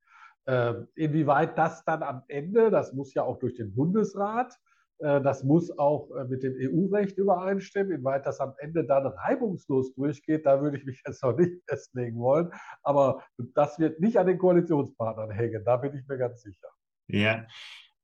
[0.45, 4.53] Ähm, inwieweit das dann am Ende, das muss ja auch durch den Bundesrat,
[5.01, 7.93] das muss auch äh, mit dem EU-Recht übereinstimmen.
[7.93, 12.19] Inwieweit das am Ende dann reibungslos durchgeht, da würde ich mich jetzt noch nicht festlegen
[12.19, 12.51] wollen.
[12.83, 13.23] Aber
[13.55, 16.67] das wird nicht an den Koalitionspartnern hängen, da bin ich mir ganz sicher.
[17.07, 17.45] Ja.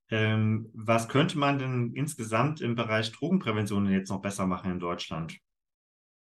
[0.10, 5.38] Ähm, was könnte man denn insgesamt im Bereich Drogenprävention jetzt noch besser machen in Deutschland?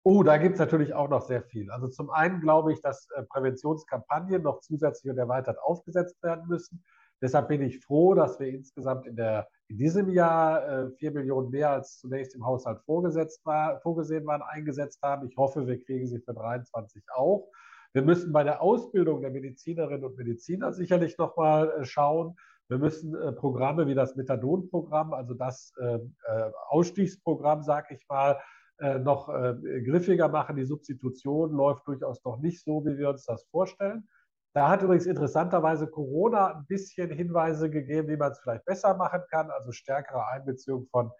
[0.03, 1.69] Oh, da gibt es natürlich auch noch sehr viel.
[1.69, 6.83] Also zum einen glaube ich, dass äh, Präventionskampagnen noch zusätzlich und erweitert aufgesetzt werden müssen.
[7.21, 11.49] Deshalb bin ich froh, dass wir insgesamt in, der, in diesem Jahr äh, vier Millionen
[11.49, 15.27] mehr als zunächst im Haushalt vorgesetzt war, vorgesehen waren, eingesetzt haben.
[15.27, 17.49] Ich hoffe, wir kriegen sie für 23 auch.
[17.93, 22.35] Wir müssen bei der Ausbildung der Medizinerinnen und Mediziner sicherlich nochmal äh, schauen.
[22.69, 28.39] Wir müssen äh, Programme wie das Methadon-Programm, also das ähm, äh, Ausstiegsprogramm, sage ich mal,
[28.79, 30.55] äh, noch äh, griffiger machen.
[30.55, 34.07] Die Substitution läuft durchaus noch nicht so, wie wir uns das vorstellen.
[34.57, 39.21] Da hat übrigens interessanterweise Corona ein bisschen Hinweise gegeben, wie man es vielleicht besser machen
[39.29, 41.11] kann, also stärkere Einbeziehung von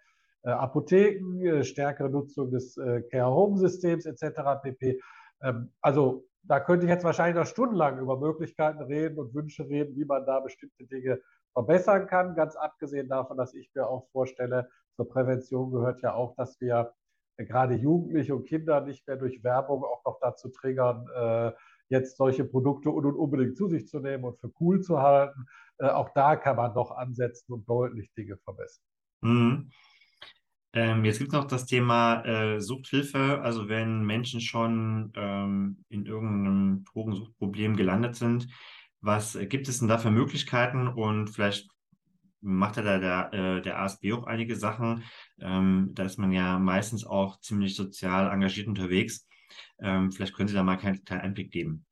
[0.42, 4.60] äh, Apotheken, äh, stärkere Nutzung des äh, Care-Home-Systems etc.
[4.60, 5.00] pp.
[5.42, 9.94] Ähm, also da könnte ich jetzt wahrscheinlich noch stundenlang über Möglichkeiten reden und Wünsche reden,
[9.94, 11.20] wie man da bestimmte Dinge
[11.52, 12.34] verbessern kann.
[12.34, 16.92] Ganz abgesehen davon, dass ich mir auch vorstelle, zur Prävention gehört ja auch, dass wir
[17.36, 21.52] gerade Jugendliche und Kinder nicht mehr durch Werbung auch noch dazu triggern, äh,
[21.88, 25.46] jetzt solche Produkte un unbedingt zu sich zu nehmen und für cool zu halten.
[25.78, 28.84] Äh, auch da kann man noch ansetzen und deutlich Dinge verbessern.
[29.22, 29.70] Mhm.
[30.74, 33.40] Ähm, jetzt gibt es noch das Thema äh, Suchthilfe.
[33.42, 38.48] Also wenn Menschen schon ähm, in irgendeinem Drogensuchtproblem gelandet sind,
[39.00, 41.68] was äh, gibt es denn da für Möglichkeiten und vielleicht
[42.40, 45.04] macht ja da der, äh, der ASB auch einige Sachen.
[45.40, 49.26] Ähm, da ist man ja meistens auch ziemlich sozial engagiert unterwegs.
[49.80, 51.86] Ähm, vielleicht können Sie da mal keinen kleinen Einblick geben.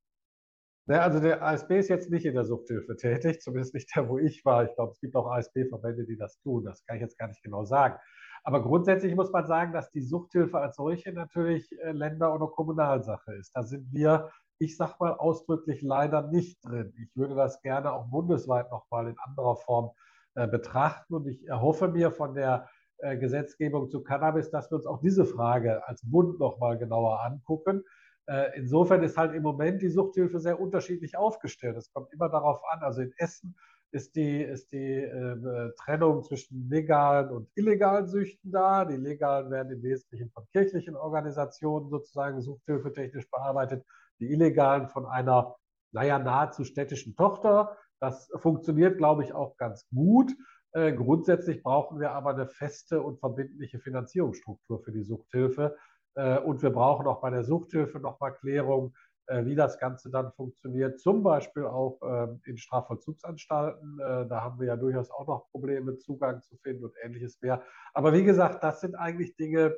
[0.88, 4.19] Ja, also der ASB ist jetzt nicht in der Suchthilfe tätig, zumindest nicht der, wo
[4.19, 4.64] ich war.
[4.64, 6.64] Ich glaube, es gibt auch ASB-Verbände, die das tun.
[6.64, 7.99] Das kann ich jetzt gar nicht genau sagen.
[8.45, 13.35] Aber grundsätzlich muss man sagen, dass die Suchthilfe als solche natürlich äh, Länder- oder Kommunalsache
[13.35, 13.51] ist.
[13.57, 16.92] Da sind wir, ich sage mal ausdrücklich, leider nicht drin.
[17.03, 19.90] Ich würde das gerne auch bundesweit nochmal in anderer Form
[20.37, 21.14] äh, betrachten.
[21.14, 25.87] Und ich erhoffe mir von der Gesetzgebung zu Cannabis, dass wir uns auch diese Frage
[25.87, 27.85] als Bund nochmal genauer angucken.
[28.27, 31.77] Äh, insofern ist halt im Moment die Suchthilfe sehr unterschiedlich aufgestellt.
[31.77, 33.57] Es kommt immer darauf an, also in Essen
[33.93, 38.85] ist die, ist die äh, Trennung zwischen legalen und illegalen Süchten da.
[38.85, 43.85] Die legalen werden im Wesentlichen von kirchlichen Organisationen sozusagen suchthilfetechnisch bearbeitet,
[44.19, 45.55] die illegalen von einer,
[45.93, 47.77] naja, nahezu städtischen Tochter.
[48.01, 50.33] Das funktioniert, glaube ich, auch ganz gut.
[50.77, 55.75] Äh, grundsätzlich brauchen wir aber eine feste und verbindliche Finanzierungsstruktur für die Suchthilfe.
[56.17, 58.95] Äh, und wir brauchen auch bei der Suchthilfe nochmal Klärung,
[59.27, 61.01] äh, wie das Ganze dann funktioniert.
[61.01, 63.99] Zum Beispiel auch ähm, in Strafvollzugsanstalten.
[64.01, 67.62] Äh, da haben wir ja durchaus auch noch Probleme, Zugang zu finden und ähnliches mehr.
[67.95, 69.75] Aber wie gesagt, das sind eigentlich Dinge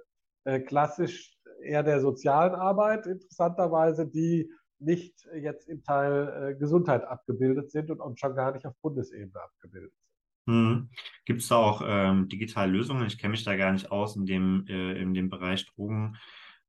[0.66, 8.00] klassisch eher der sozialen Arbeit, interessanterweise, die nicht jetzt im Teil Gesundheit abgebildet sind und,
[8.00, 10.07] und schon gar nicht auf Bundesebene abgebildet sind.
[10.48, 10.88] Hm.
[11.26, 13.06] Gibt es da auch ähm, digitale Lösungen?
[13.06, 16.16] Ich kenne mich da gar nicht aus in dem, äh, in dem Bereich Drogen.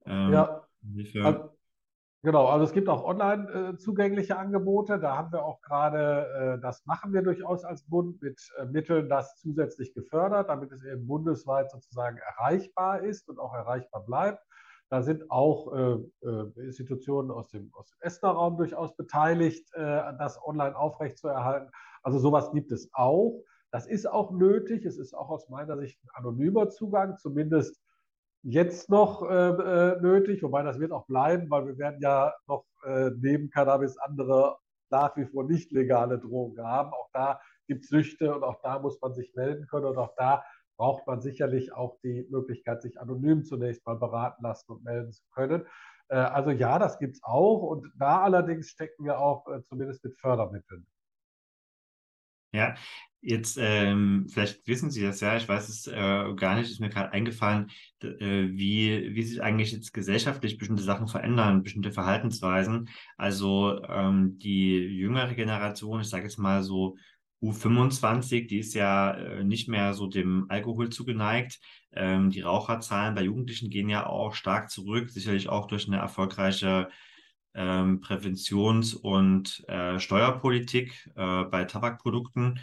[0.05, 0.67] Ähm, ja,
[1.23, 1.49] also,
[2.21, 2.47] genau.
[2.47, 4.99] Also es gibt auch online äh, zugängliche Angebote.
[4.99, 9.07] Da haben wir auch gerade, äh, das machen wir durchaus als Bund mit äh, Mitteln,
[9.07, 14.43] das zusätzlich gefördert, damit es eben bundesweit sozusagen erreichbar ist und auch erreichbar bleibt.
[14.89, 20.01] Da sind auch äh, äh, Institutionen aus dem, aus dem Essener Raum durchaus beteiligt, äh,
[20.17, 21.71] das online aufrechtzuerhalten.
[22.03, 23.41] Also sowas gibt es auch.
[23.71, 24.85] Das ist auch nötig.
[24.85, 27.81] Es ist auch aus meiner Sicht ein anonymer Zugang, zumindest
[28.41, 32.65] jetzt noch äh, äh nötig, wobei das wird auch bleiben, weil wir werden ja noch
[32.85, 34.57] äh, neben Cannabis andere
[34.91, 36.91] nach wie vor nicht legale Drogen haben.
[36.93, 40.15] Auch da gibt es Süchte und auch da muss man sich melden können und auch
[40.17, 40.43] da
[40.77, 45.23] braucht man sicherlich auch die Möglichkeit, sich anonym zunächst mal beraten lassen und melden zu
[45.33, 45.65] können.
[46.07, 47.61] Äh, also ja, das gibt es auch.
[47.61, 50.87] Und da allerdings stecken wir auch äh, zumindest mit Fördermitteln.
[52.51, 52.75] Ja,
[53.21, 56.89] jetzt ähm, vielleicht wissen Sie das ja, ich weiß es äh, gar nicht, ist mir
[56.89, 57.69] gerade eingefallen,
[58.01, 58.07] äh,
[58.49, 62.89] wie, wie sich eigentlich jetzt gesellschaftlich bestimmte Sachen verändern, bestimmte Verhaltensweisen.
[63.17, 66.97] Also ähm, die jüngere Generation, ich sage jetzt mal so
[67.41, 71.59] U25, die ist ja äh, nicht mehr so dem Alkohol zugeneigt.
[71.91, 76.89] Ähm, die Raucherzahlen bei Jugendlichen gehen ja auch stark zurück, sicherlich auch durch eine erfolgreiche
[77.53, 82.59] ähm, Präventions- und äh, Steuerpolitik äh, bei Tabakprodukten.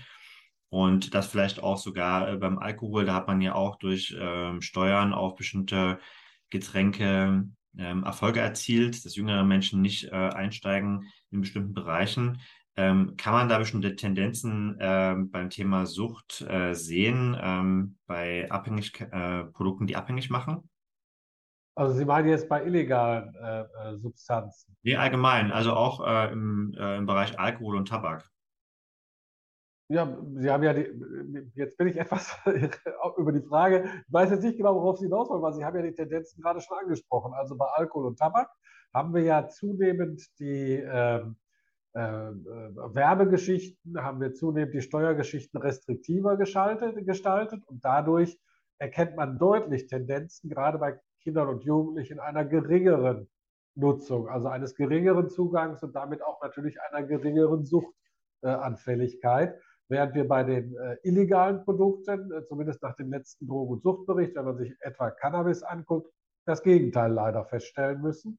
[0.69, 4.61] Und das vielleicht auch sogar äh, beim Alkohol, da hat man ja auch durch ähm,
[4.61, 5.99] Steuern auf bestimmte
[6.51, 12.41] Getränke ähm, Erfolge erzielt, dass jüngere Menschen nicht äh, einsteigen in bestimmten Bereichen.
[12.77, 19.45] Ähm, kann man da bestimmte Tendenzen ähm, beim Thema Sucht äh, sehen, bei abhängig, äh,
[19.45, 20.69] Produkten, die abhängig machen?
[21.79, 24.75] Also Sie meinen jetzt bei illegalen äh, äh, Substanzen?
[24.83, 28.27] Nee, allgemein, also auch äh, im, äh, im Bereich Alkohol und Tabak.
[29.89, 30.91] Ja, Sie haben ja die,
[31.55, 32.35] jetzt bin ich etwas
[33.19, 35.77] über die Frage, ich weiß jetzt nicht genau, worauf Sie hinaus wollen, weil Sie haben
[35.77, 37.35] ja die Tendenzen gerade schon angesprochen.
[37.35, 38.49] Also bei Alkohol und Tabak
[38.95, 41.37] haben wir ja zunehmend die ähm,
[41.93, 48.41] äh, Werbegeschichten, haben wir zunehmend die Steuergeschichten restriktiver gestaltet und dadurch
[48.79, 53.29] erkennt man deutlich Tendenzen, gerade bei Kindern und Jugendlichen, einer geringeren
[53.75, 59.61] Nutzung, also eines geringeren Zugangs und damit auch natürlich einer geringeren Suchtanfälligkeit.
[59.89, 64.37] Während wir bei den äh, illegalen Produkten, äh, zumindest nach dem letzten Drogen- und Suchtbericht,
[64.37, 66.13] wenn man sich etwa Cannabis anguckt,
[66.45, 68.39] das Gegenteil leider feststellen müssen.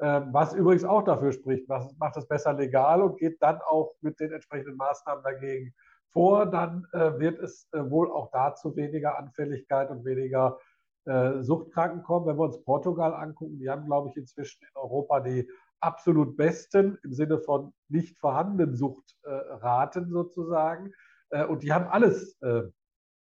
[0.00, 3.96] Ähm, was übrigens auch dafür spricht, was macht es besser legal und geht dann auch
[4.00, 5.74] mit den entsprechenden Maßnahmen dagegen
[6.10, 10.56] vor, dann äh, wird es wohl auch dazu weniger Anfälligkeit und weniger
[11.08, 12.26] äh, Suchtkranken kommen.
[12.26, 15.48] Wenn wir uns Portugal angucken, die haben, glaube ich, inzwischen in Europa die
[15.80, 20.92] absolut besten im Sinne von nicht vorhandenen Suchtraten sozusagen.
[21.30, 22.62] Äh, und die haben alles, äh,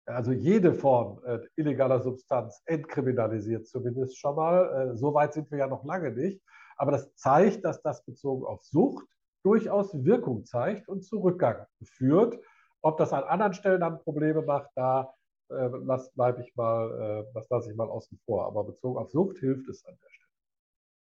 [0.07, 4.97] also jede Form äh, illegaler Substanz entkriminalisiert zumindest schon mal.
[4.97, 6.43] So weit sind wir ja noch lange nicht.
[6.77, 9.07] Aber das zeigt, dass das bezogen auf Sucht
[9.45, 12.39] durchaus Wirkung zeigt und Zurückgang führt.
[12.81, 15.15] Ob das an anderen Stellen dann Probleme macht, da
[15.53, 18.47] äh, das bleibe ich mal, das lasse ich mal außen vor.
[18.47, 20.23] Aber bezogen auf Sucht hilft es an der Stelle.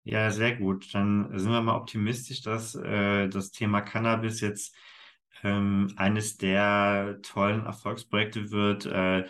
[0.04, 0.94] Ja, sehr gut.
[0.94, 4.74] Dann sind wir mal optimistisch, dass äh, das Thema Cannabis jetzt
[5.42, 9.26] ähm, eines der tollen Erfolgsprojekte wird, äh,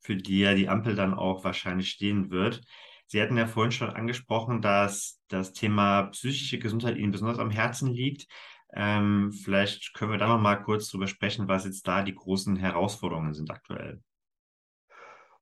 [0.00, 2.62] für die ja die Ampel dann auch wahrscheinlich stehen wird.
[3.06, 7.88] Sie hatten ja vorhin schon angesprochen, dass das Thema psychische Gesundheit Ihnen besonders am Herzen
[7.88, 8.26] liegt.
[8.74, 12.56] Ähm, vielleicht können wir da noch mal kurz drüber sprechen, was jetzt da die großen
[12.56, 14.02] Herausforderungen sind aktuell.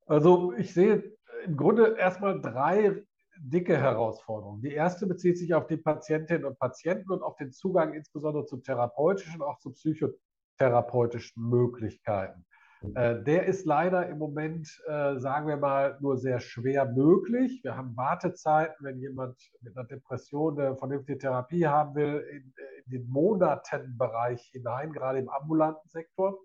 [0.07, 3.03] Also ich sehe im Grunde erstmal drei
[3.39, 4.63] dicke Herausforderung.
[4.63, 8.59] Die erste bezieht sich auf die Patientinnen und Patienten und auf den Zugang insbesondere zu
[8.59, 12.45] therapeutischen und auch zu psychotherapeutischen Möglichkeiten.
[12.83, 12.97] Mhm.
[12.97, 17.61] Äh, der ist leider im Moment, äh, sagen wir mal, nur sehr schwer möglich.
[17.63, 22.91] Wir haben Wartezeiten, wenn jemand mit einer Depression eine vernünftige Therapie haben will, in, in
[22.91, 26.39] den Monatenbereich hinein, gerade im ambulanten Sektor.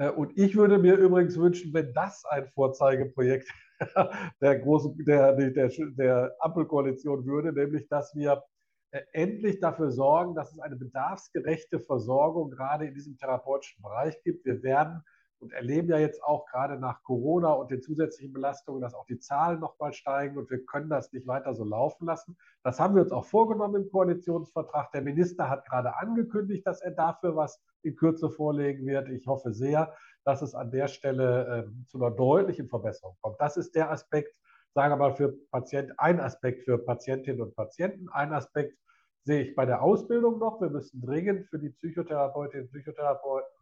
[0.00, 3.48] Äh, und ich würde mir übrigens wünschen, wenn das ein Vorzeigeprojekt
[4.40, 8.42] der, großen, der, der, der Ampelkoalition würde, nämlich dass wir
[8.90, 14.44] äh, endlich dafür sorgen, dass es eine bedarfsgerechte Versorgung gerade in diesem therapeutischen Bereich gibt.
[14.44, 15.02] Wir werden
[15.40, 19.18] und erleben ja jetzt auch gerade nach Corona und den zusätzlichen Belastungen, dass auch die
[19.18, 22.36] Zahlen nochmal steigen und wir können das nicht weiter so laufen lassen.
[22.62, 24.92] Das haben wir uns auch vorgenommen im Koalitionsvertrag.
[24.92, 29.08] Der Minister hat gerade angekündigt, dass er dafür was in Kürze vorlegen wird.
[29.08, 33.40] Ich hoffe sehr, dass es an der Stelle äh, zu einer deutlichen Verbesserung kommt.
[33.40, 34.38] Das ist der Aspekt,
[34.74, 38.08] sagen wir mal, für Patienten, ein Aspekt für Patientinnen und Patienten.
[38.10, 38.76] Ein Aspekt
[39.24, 40.60] sehe ich bei der Ausbildung noch.
[40.60, 43.59] Wir müssen dringend für die Psychotherapeutinnen und Psychotherapeuten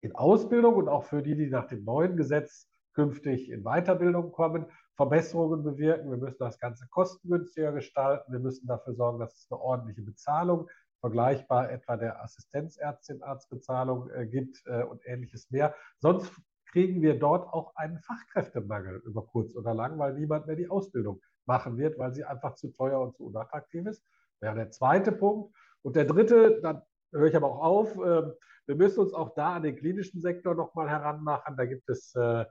[0.00, 4.66] in Ausbildung und auch für die, die nach dem neuen Gesetz künftig in Weiterbildung kommen,
[4.96, 6.10] Verbesserungen bewirken.
[6.10, 8.32] Wir müssen das Ganze kostengünstiger gestalten.
[8.32, 10.68] Wir müssen dafür sorgen, dass es eine ordentliche Bezahlung,
[11.00, 15.74] vergleichbar etwa der Assistenzärztin, Arztbezahlung äh, gibt äh, und ähnliches mehr.
[16.00, 16.32] Sonst
[16.72, 21.20] kriegen wir dort auch einen Fachkräftemangel über kurz oder lang, weil niemand mehr die Ausbildung
[21.46, 24.04] machen wird, weil sie einfach zu teuer und zu unattraktiv ist.
[24.40, 25.54] Wäre der zweite Punkt.
[25.82, 26.82] Und der dritte, dann
[27.12, 28.22] höre ich aber auch auf, äh,
[28.68, 31.56] wir müssen uns auch da an den klinischen Sektor nochmal heranmachen.
[31.56, 32.44] Da gibt es äh,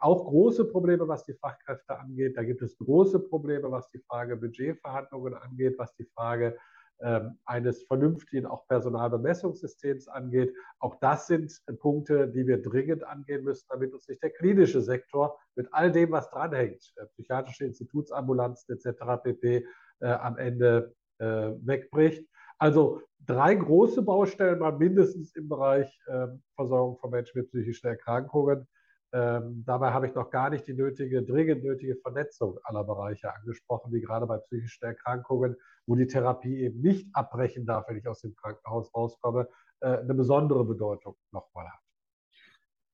[0.00, 2.36] auch große Probleme, was die Fachkräfte angeht.
[2.36, 6.56] Da gibt es große Probleme, was die Frage Budgetverhandlungen angeht, was die Frage
[7.00, 10.54] ähm, eines vernünftigen auch Personalbemessungssystems angeht.
[10.78, 15.38] Auch das sind Punkte, die wir dringend angehen müssen, damit uns nicht der klinische Sektor
[15.56, 19.22] mit all dem, was dranhängt, äh, psychiatrische Institutsambulanzen etc.
[19.22, 19.66] pp.
[20.00, 22.28] Äh, am Ende äh, wegbricht.
[22.58, 28.66] Also drei große Baustellen mal mindestens im Bereich äh, Versorgung von Menschen mit psychischen Erkrankungen.
[29.12, 33.92] Ähm, dabei habe ich noch gar nicht die nötige, dringend nötige Vernetzung aller Bereiche angesprochen,
[33.92, 35.56] wie gerade bei psychischen Erkrankungen,
[35.86, 39.48] wo die Therapie eben nicht abbrechen darf, wenn ich aus dem Krankenhaus rauskomme,
[39.80, 41.80] äh, eine besondere Bedeutung nochmal hat.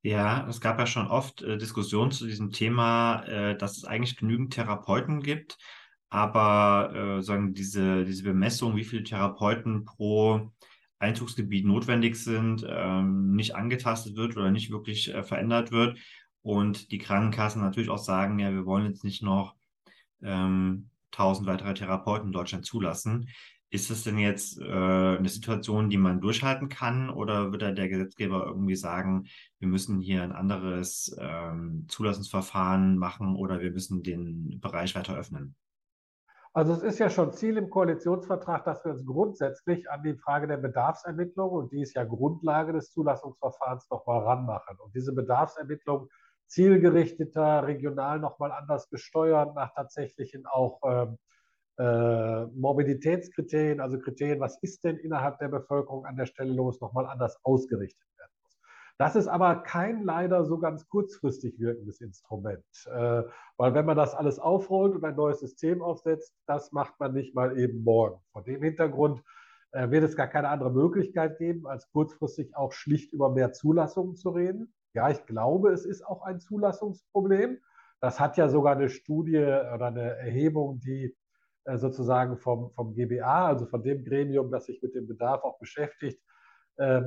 [0.05, 4.16] Ja, es gab ja schon oft äh, Diskussionen zu diesem Thema, äh, dass es eigentlich
[4.16, 5.59] genügend Therapeuten gibt,
[6.13, 10.53] aber äh, sagen diese, diese Bemessung, wie viele Therapeuten pro
[10.99, 15.99] Einzugsgebiet notwendig sind, ähm, nicht angetastet wird oder nicht wirklich äh, verändert wird.
[16.43, 19.55] Und die Krankenkassen natürlich auch sagen, ja, wir wollen jetzt nicht noch
[20.23, 23.31] ähm, 1000 weitere Therapeuten in Deutschland zulassen.
[23.71, 27.89] Ist das denn jetzt äh, eine Situation, die man durchhalten kann oder wird da der
[27.89, 29.29] Gesetzgeber irgendwie sagen,
[29.61, 35.55] wir müssen hier ein anderes ähm, Zulassungsverfahren machen oder wir müssen den Bereich weiter öffnen?
[36.55, 40.46] Also es ist ja schon Ziel im Koalitionsvertrag, dass wir uns grundsätzlich an die Frage
[40.46, 44.76] der Bedarfsermittlung, und die ist ja Grundlage des Zulassungsverfahrens, nochmal ranmachen.
[44.78, 46.09] Und diese Bedarfsermittlung
[46.48, 51.18] zielgerichteter, regional nochmal anders gesteuert, nach tatsächlichen auch ähm,
[51.78, 57.07] äh, Mobilitätskriterien, also Kriterien, was ist denn innerhalb der Bevölkerung an der Stelle los, nochmal
[57.07, 58.07] anders ausgerichtet
[58.99, 63.22] das ist aber kein leider so ganz kurzfristig wirkendes Instrument, äh,
[63.57, 67.34] weil wenn man das alles aufrollt und ein neues System aufsetzt, das macht man nicht
[67.34, 68.20] mal eben morgen.
[68.32, 69.22] Vor dem Hintergrund
[69.72, 74.16] äh, wird es gar keine andere Möglichkeit geben, als kurzfristig auch schlicht über mehr Zulassungen
[74.16, 74.72] zu reden.
[74.95, 77.59] Ja, ich glaube, es ist auch ein Zulassungsproblem.
[78.01, 81.16] Das hat ja sogar eine Studie oder eine Erhebung, die
[81.64, 85.59] äh, sozusagen vom, vom GBA, also von dem Gremium, das sich mit dem Bedarf auch
[85.59, 86.20] beschäftigt,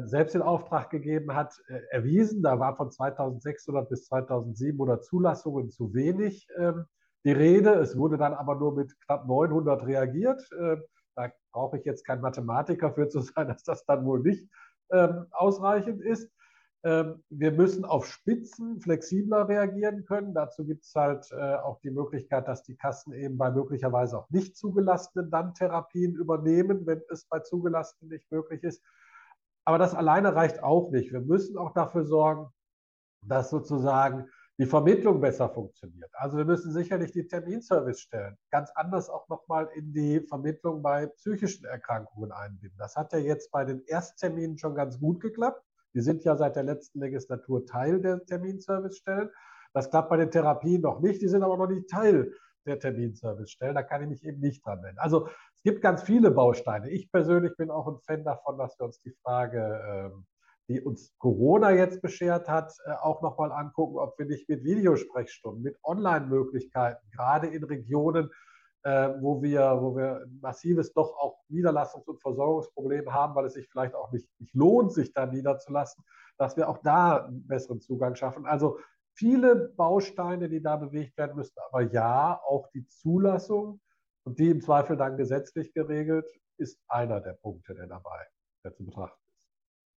[0.06, 2.44] selbst in Auftrag gegeben hat, äh, erwiesen.
[2.44, 6.86] Da war von 2600 bis 2700 Zulassungen zu wenig ähm,
[7.24, 7.74] die Rede.
[7.74, 10.48] Es wurde dann aber nur mit knapp 900 reagiert.
[10.60, 10.84] Ähm,
[11.16, 14.50] da brauche ich jetzt kein Mathematiker für zu sein, dass das dann wohl nicht
[15.32, 16.32] ausreichend ist.
[16.84, 20.36] wir müssen auf Spitzen flexibler reagieren können.
[20.36, 24.30] Dazu gibt es halt äh, auch die Möglichkeit, dass die Kassen eben bei möglicherweise auch
[24.30, 28.84] nicht zugelassenen dann Therapien übernehmen, wenn es bei zugelassenen nicht möglich ist.
[29.66, 31.12] Aber das alleine reicht auch nicht.
[31.12, 32.48] Wir müssen auch dafür sorgen,
[33.24, 36.10] dass sozusagen die Vermittlung besser funktioniert.
[36.14, 41.08] Also wir müssen sicherlich die Terminservice stellen, ganz anders auch nochmal in die Vermittlung bei
[41.08, 42.78] psychischen Erkrankungen einbinden.
[42.78, 45.62] Das hat ja jetzt bei den Erstterminen schon ganz gut geklappt.
[45.94, 49.30] Die sind ja seit der letzten Legislatur Teil der Terminservice-Stellen.
[49.74, 52.34] Das klappt bei den Therapien noch nicht, die sind aber noch nicht Teil
[52.66, 53.76] der Terminservice-Stellen.
[53.76, 55.00] Da kann ich mich eben nicht dran wenden.
[55.00, 55.28] Also
[55.66, 56.92] gibt ganz viele Bausteine.
[56.92, 60.26] Ich persönlich bin auch ein Fan davon, dass wir uns die Frage, ähm,
[60.68, 65.64] die uns Corona jetzt beschert hat, äh, auch nochmal angucken, ob wir nicht mit Videosprechstunden,
[65.64, 68.30] mit Online-Möglichkeiten, gerade in Regionen,
[68.84, 73.54] äh, wo wir, wo wir ein massives doch auch Niederlassungs- und Versorgungsproblem haben, weil es
[73.54, 76.04] sich vielleicht auch nicht, nicht lohnt, sich da niederzulassen,
[76.38, 78.46] dass wir auch da einen besseren Zugang schaffen.
[78.46, 78.78] Also
[79.16, 83.80] viele Bausteine, die da bewegt werden müssen, aber ja, auch die Zulassung
[84.26, 86.26] und die im Zweifel dann gesetzlich geregelt,
[86.58, 88.26] ist einer der Punkte, der dabei
[88.64, 89.48] der zu betrachten ist.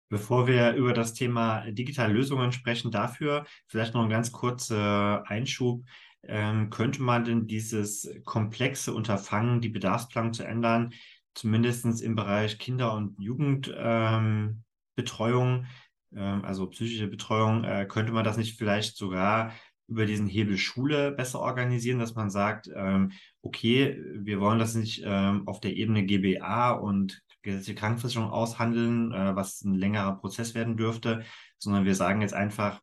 [0.09, 5.83] Bevor wir über das Thema digitale Lösungen sprechen, dafür vielleicht noch ein ganz kurzer Einschub.
[6.23, 10.93] Ähm, könnte man denn dieses komplexe Unterfangen, die Bedarfsplanung zu ändern,
[11.33, 14.57] zumindest im Bereich Kinder- und Jugendbetreuung,
[14.95, 15.67] ähm,
[16.15, 19.53] ähm, also psychische Betreuung, äh, könnte man das nicht vielleicht sogar
[19.87, 23.11] über diesen Hebel Schule besser organisieren, dass man sagt, ähm,
[23.41, 29.35] okay, wir wollen das nicht ähm, auf der Ebene GBA und gesetzliche Krankenversicherung aushandeln, äh,
[29.35, 31.23] was ein längerer Prozess werden dürfte,
[31.57, 32.81] sondern wir sagen jetzt einfach,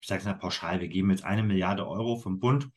[0.00, 2.70] ich sage es mal pauschal, wir geben jetzt eine Milliarde Euro vom Bund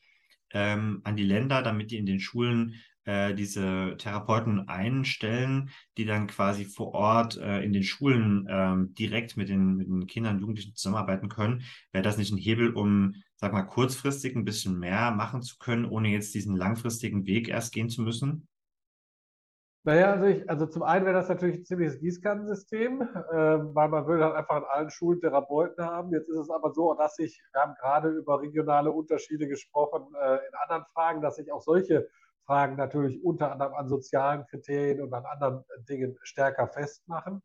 [0.52, 2.74] ähm, an die Länder, damit die in den Schulen
[3.04, 9.36] äh, diese Therapeuten einstellen, die dann quasi vor Ort äh, in den Schulen ähm, direkt
[9.36, 11.62] mit den, mit den Kindern und Jugendlichen zusammenarbeiten können.
[11.92, 15.84] Wäre das nicht ein Hebel, um, sag mal, kurzfristig ein bisschen mehr machen zu können,
[15.84, 18.46] ohne jetzt diesen langfristigen Weg erst gehen zu müssen?
[19.82, 23.34] Naja, also, ich, also zum einen wäre das natürlich ein ziemliches Gießkannensystem, äh,
[23.74, 26.12] weil man will halt einfach an allen Schulen Therapeuten haben.
[26.12, 30.34] Jetzt ist es aber so, dass ich, wir haben gerade über regionale Unterschiede gesprochen äh,
[30.34, 32.06] in anderen Fragen, dass sich auch solche
[32.46, 37.42] Fragen natürlich unter anderem an sozialen Kriterien und an anderen Dingen stärker festmachen.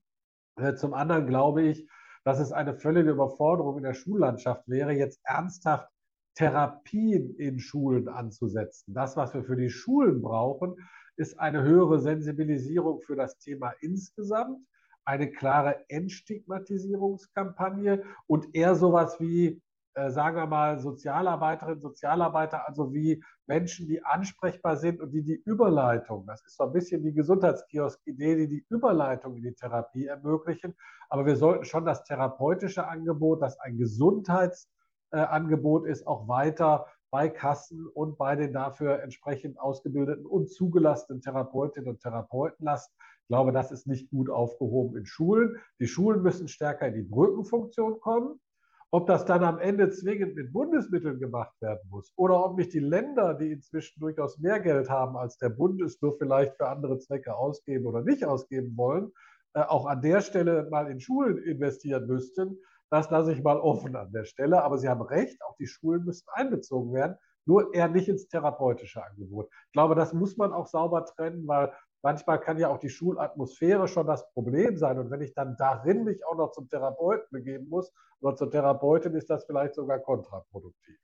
[0.58, 1.88] Äh, zum anderen glaube ich,
[2.24, 5.90] dass es eine völlige Überforderung in der Schullandschaft wäre, jetzt ernsthaft
[6.36, 8.94] Therapien in Schulen anzusetzen.
[8.94, 10.76] Das, was wir für die Schulen brauchen,
[11.18, 14.60] ist eine höhere Sensibilisierung für das Thema insgesamt,
[15.06, 19.62] eine klare Entstigmatisierungskampagne und eher sowas wie
[19.96, 25.42] äh, sagen wir mal, Sozialarbeiterinnen, Sozialarbeiter, also wie Menschen, die ansprechbar sind und die die
[25.46, 30.76] Überleitung, das ist so ein bisschen die Gesundheitskiosk-Idee, die die Überleitung in die Therapie ermöglichen.
[31.10, 34.70] Aber wir sollten schon das therapeutische Angebot, das ein Gesundheits-
[35.12, 41.90] Angebot ist, auch weiter bei Kassen und bei den dafür entsprechend ausgebildeten und zugelassenen Therapeutinnen
[41.90, 42.92] und Therapeuten lassen.
[43.22, 45.58] Ich glaube, das ist nicht gut aufgehoben in Schulen.
[45.80, 48.40] Die Schulen müssen stärker in die Brückenfunktion kommen.
[48.96, 52.80] Ob das dann am Ende zwingend mit Bundesmitteln gemacht werden muss oder ob nicht die
[52.80, 56.98] Länder, die inzwischen durchaus mehr Geld haben als der Bund, es nur vielleicht für andere
[57.00, 59.12] Zwecke ausgeben oder nicht ausgeben wollen,
[59.54, 62.58] äh, auch an der Stelle mal in Schulen investieren müssten,
[62.90, 64.64] das lasse ich mal offen an der Stelle.
[64.64, 69.04] Aber Sie haben recht, auch die Schulen müssen einbezogen werden, nur eher nicht ins therapeutische
[69.04, 69.50] Angebot.
[69.66, 71.74] Ich glaube, das muss man auch sauber trennen, weil
[72.06, 75.00] manchmal kann ja auch die Schulatmosphäre schon das Problem sein.
[75.00, 77.92] Und wenn ich dann darin mich auch noch zum Therapeuten begeben muss
[78.22, 80.96] oder zur Therapeutin, ist das vielleicht sogar kontraproduktiv.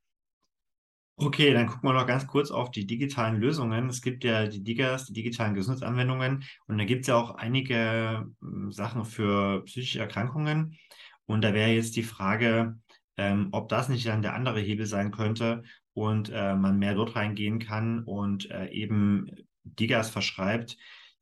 [1.18, 3.90] Okay, dann gucken wir noch ganz kurz auf die digitalen Lösungen.
[3.90, 8.28] Es gibt ja die Digas, die digitalen Gesundheitsanwendungen, und da gibt es ja auch einige
[8.40, 10.78] hm, Sachen für psychische Erkrankungen.
[11.26, 12.80] Und da wäre jetzt die Frage,
[13.18, 17.16] ähm, ob das nicht dann der andere Hebel sein könnte und äh, man mehr dort
[17.16, 19.30] reingehen kann und äh, eben
[19.64, 20.78] Digas verschreibt,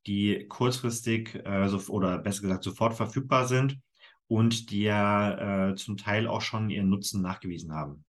[0.07, 3.79] die kurzfristig äh, so, oder besser gesagt sofort verfügbar sind
[4.27, 8.05] und die ja äh, zum Teil auch schon ihren Nutzen nachgewiesen haben.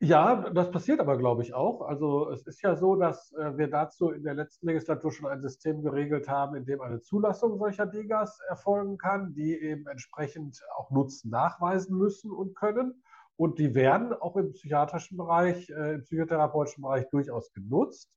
[0.00, 1.82] Ja, das passiert aber, glaube ich, auch.
[1.82, 5.42] Also es ist ja so, dass äh, wir dazu in der letzten Legislatur schon ein
[5.42, 10.92] System geregelt haben, in dem eine Zulassung solcher Digas erfolgen kann, die eben entsprechend auch
[10.92, 13.02] Nutzen nachweisen müssen und können.
[13.34, 18.08] Und die werden auch im psychiatrischen Bereich, äh, im psychotherapeutischen Bereich durchaus genutzt.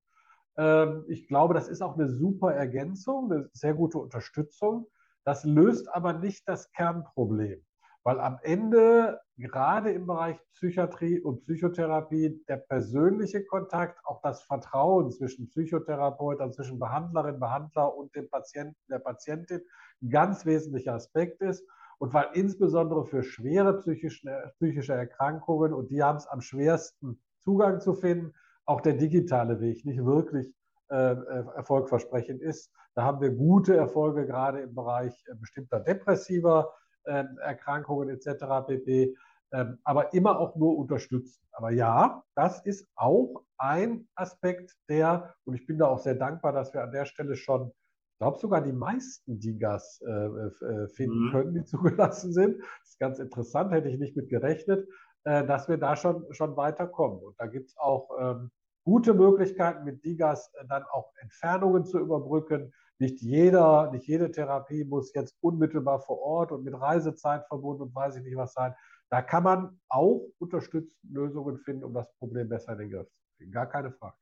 [0.58, 4.88] Ähm, ich glaube, das ist auch eine super Ergänzung, eine sehr gute Unterstützung.
[5.24, 7.64] Das löst aber nicht das Kernproblem,
[8.04, 15.12] weil am Ende gerade im Bereich Psychiatrie und Psychotherapie der persönliche Kontakt, auch das Vertrauen
[15.12, 19.62] zwischen Psychotherapeut, also zwischen Behandlerin, Behandler und dem Patienten, der Patientin
[20.02, 21.66] ein ganz wesentlicher Aspekt ist.
[22.00, 27.94] Und weil insbesondere für schwere psychische Erkrankungen, und die haben es am schwersten Zugang zu
[27.94, 28.34] finden,
[28.72, 30.54] auch der digitale Weg nicht wirklich
[30.92, 32.70] äh, äh, erfolgversprechend ist.
[32.96, 36.74] Da haben wir gute Erfolge gerade im Bereich äh, bestimmter depressiver
[37.06, 38.68] äh, Erkrankungen etc.
[38.68, 39.16] pp.
[39.54, 41.46] Ähm, aber immer auch nur unterstützen.
[41.54, 46.52] Aber ja, das ist auch ein Aspekt der, und ich bin da auch sehr dankbar,
[46.52, 47.72] dass wir an der Stelle schon,
[48.14, 51.32] ich glaube sogar die meisten Digas äh, äh, finden mhm.
[51.32, 52.60] können, die zugelassen sind.
[52.60, 54.88] Das ist ganz interessant, hätte ich nicht mit gerechnet,
[55.24, 57.22] dass wir da schon, schon weiterkommen.
[57.22, 58.50] Und da gibt es auch ähm,
[58.84, 62.74] gute Möglichkeiten, mit Digas äh, dann auch Entfernungen zu überbrücken.
[63.00, 67.96] Nicht jeder, nicht jede Therapie muss jetzt unmittelbar vor Ort und mit Reisezeit verbunden und
[67.96, 68.74] weiß ich nicht was sein.
[69.10, 73.38] Da kann man auch unterstützend Lösungen finden, um das Problem besser in den Griff zu
[73.38, 73.52] kriegen.
[73.52, 74.16] Gar keine Frage.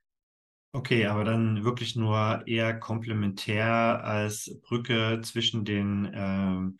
[0.71, 6.77] Okay, aber dann wirklich nur eher komplementär als Brücke zwischen den ähm,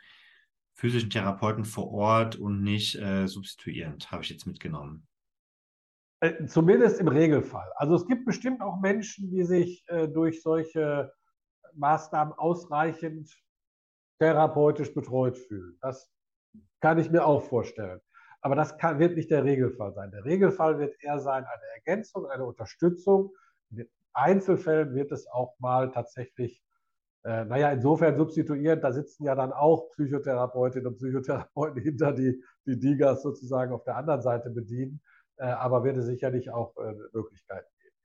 [0.73, 5.09] physischen Therapeuten vor Ort und nicht äh, substituierend, habe ich jetzt mitgenommen.
[6.22, 7.72] Äh, zumindest im Regelfall.
[7.76, 11.13] Also es gibt bestimmt auch Menschen, die sich äh, durch solche
[11.74, 13.34] Maßnahmen ausreichend
[14.20, 15.78] therapeutisch betreut fühlen.
[15.82, 16.11] Das
[16.82, 18.01] kann ich mir auch vorstellen.
[18.41, 20.11] Aber das kann, wird nicht der Regelfall sein.
[20.11, 23.34] Der Regelfall wird eher sein eine Ergänzung, eine Unterstützung.
[23.70, 26.61] In Einzelfällen wird es auch mal tatsächlich,
[27.24, 32.80] äh, naja, insofern substituieren, da sitzen ja dann auch Psychotherapeutinnen und Psychotherapeuten hinter, die die
[32.80, 35.01] Digas sozusagen auf der anderen Seite bedienen.
[35.39, 37.95] Äh, aber wird es sicherlich auch äh, Möglichkeiten geben.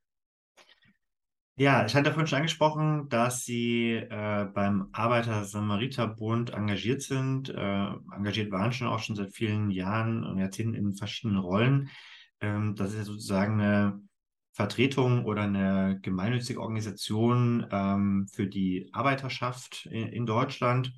[1.56, 7.48] Ja, ich hatte vorhin schon angesprochen, dass Sie äh, beim Arbeiter-Samariter-Bund engagiert sind.
[7.48, 11.90] Äh, engagiert waren schon auch schon seit vielen Jahren und Jahrzehnten in verschiedenen Rollen.
[12.40, 14.00] Ähm, das ist ja sozusagen eine
[14.52, 20.92] Vertretung oder eine gemeinnützige Organisation ähm, für die Arbeiterschaft in, in Deutschland.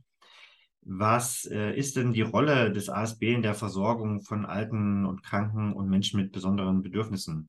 [0.89, 5.73] Was äh, ist denn die Rolle des ASB in der Versorgung von Alten und Kranken
[5.73, 7.49] und Menschen mit besonderen Bedürfnissen?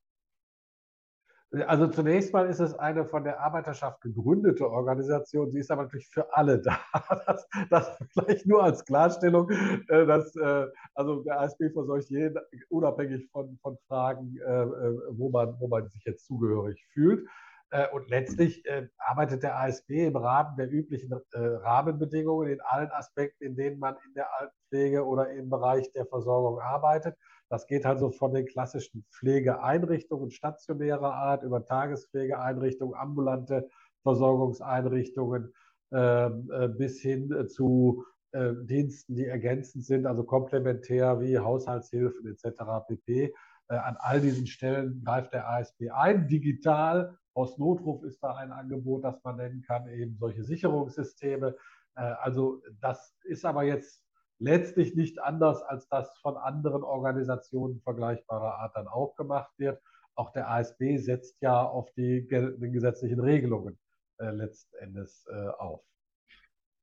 [1.67, 5.51] Also zunächst mal ist es eine von der Arbeiterschaft gegründete Organisation.
[5.51, 6.79] Sie ist aber natürlich für alle da.
[7.27, 10.65] Das, das vielleicht nur als Klarstellung, äh, dass äh,
[10.95, 14.65] also der ASB versorgt jeden unabhängig von, von Fragen, äh,
[15.11, 17.27] wo, man, wo man sich jetzt zugehörig fühlt.
[17.70, 22.91] Äh, und letztlich äh, arbeitet der ASB im Rahmen der üblichen äh, Rahmenbedingungen in allen
[22.91, 27.15] Aspekten, in denen man in der Altenpflege oder im Bereich der Versorgung arbeitet.
[27.49, 33.70] Das geht also von den klassischen Pflegeeinrichtungen stationärer Art über Tagespflegeeinrichtungen, ambulante
[34.03, 35.53] Versorgungseinrichtungen
[35.91, 38.03] ähm, bis hin zu
[38.34, 42.86] Diensten, die ergänzend sind, also komplementär wie Haushaltshilfen etc.
[42.86, 43.34] pp.
[43.70, 49.03] An all diesen Stellen greift der ASB ein, digital aus Notruf ist da ein Angebot,
[49.03, 51.55] das man nennen kann, eben solche Sicherungssysteme.
[51.95, 54.03] Äh, also das ist aber jetzt
[54.39, 59.79] letztlich nicht anders, als das von anderen Organisationen vergleichbarer Art dann auch gemacht wird.
[60.15, 63.77] Auch der ASB setzt ja auf die gesetzlichen Regelungen
[64.17, 65.83] äh, letzten Endes äh, auf.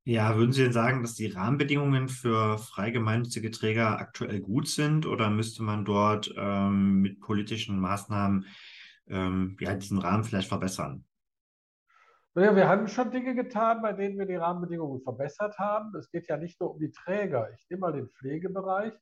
[0.06, 5.06] Ja, würden Sie denn sagen, dass die Rahmenbedingungen für frei gemeinnützige Träger aktuell gut sind
[5.06, 8.44] oder müsste man dort ähm, mit politischen Maßnahmen
[9.08, 11.04] ähm, ja, diesen Rahmen vielleicht verbessern?
[12.34, 15.94] Naja, wir haben schon Dinge getan, bei denen wir die Rahmenbedingungen verbessert haben.
[15.96, 17.52] Es geht ja nicht nur um die Träger.
[17.54, 18.92] Ich nehme mal den Pflegebereich.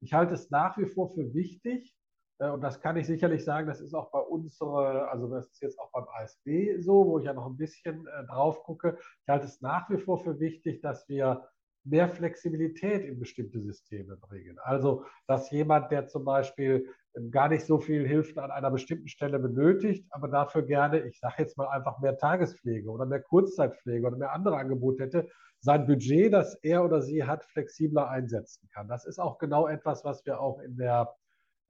[0.00, 1.94] Ich halte es nach wie vor für wichtig,
[2.42, 5.62] äh, und das kann ich sicherlich sagen, das ist auch bei unserer, also das ist
[5.62, 8.98] jetzt auch beim ASB so, wo ich ja noch ein bisschen äh, drauf gucke.
[9.22, 11.48] Ich halte es nach wie vor für wichtig, dass wir
[11.84, 14.58] mehr Flexibilität in bestimmte Systeme bringen.
[14.62, 16.88] Also, dass jemand, der zum Beispiel
[17.30, 21.34] gar nicht so viel Hilfen an einer bestimmten Stelle benötigt, aber dafür gerne, ich sage
[21.38, 25.28] jetzt mal einfach mehr Tagespflege oder mehr Kurzzeitpflege oder mehr andere Angebote hätte,
[25.60, 28.88] sein Budget, das er oder sie hat, flexibler einsetzen kann.
[28.88, 31.14] Das ist auch genau etwas, was wir auch in der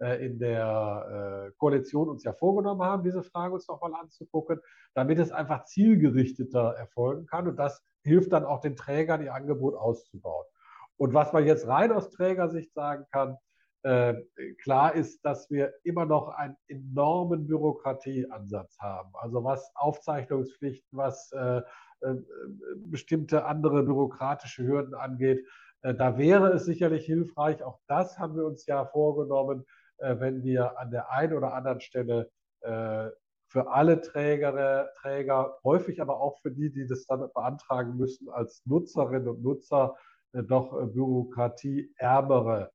[0.03, 4.61] äh, in der äh, Koalition uns ja vorgenommen haben, diese Frage uns nochmal anzugucken,
[4.95, 7.47] damit es einfach zielgerichteter erfolgen kann.
[7.47, 10.47] Und das hilft dann auch den Trägern, ihr Angebot auszubauen.
[10.97, 13.37] Und was man jetzt rein aus Trägersicht sagen kann,
[13.85, 14.15] äh,
[14.63, 19.11] klar ist, dass wir immer noch einen enormen Bürokratieansatz haben.
[19.15, 21.63] Also was Aufzeichnungspflichten, was äh,
[22.03, 22.15] äh,
[22.77, 25.47] bestimmte andere bürokratische Hürden angeht.
[25.83, 29.65] Äh, da wäre es sicherlich hilfreich, auch das haben wir uns ja vorgenommen,
[29.99, 32.31] äh, wenn wir an der einen oder anderen Stelle
[32.61, 33.09] äh,
[33.53, 38.63] für alle Träger, Träger, häufig aber auch für die, die das dann beantragen müssen, als
[38.65, 39.97] Nutzerinnen und Nutzer
[40.33, 42.71] äh, doch bürokratieärmere,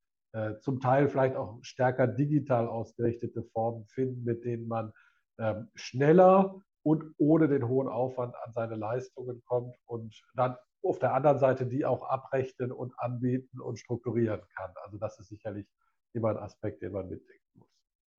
[0.59, 4.93] zum Teil vielleicht auch stärker digital ausgerichtete Formen finden, mit denen man
[5.39, 11.13] ähm, schneller und ohne den hohen Aufwand an seine Leistungen kommt und dann auf der
[11.13, 14.71] anderen Seite die auch abrechnen und anbieten und strukturieren kann.
[14.83, 15.67] Also das ist sicherlich
[16.13, 17.69] immer ein Aspekt, den man mitdenken muss.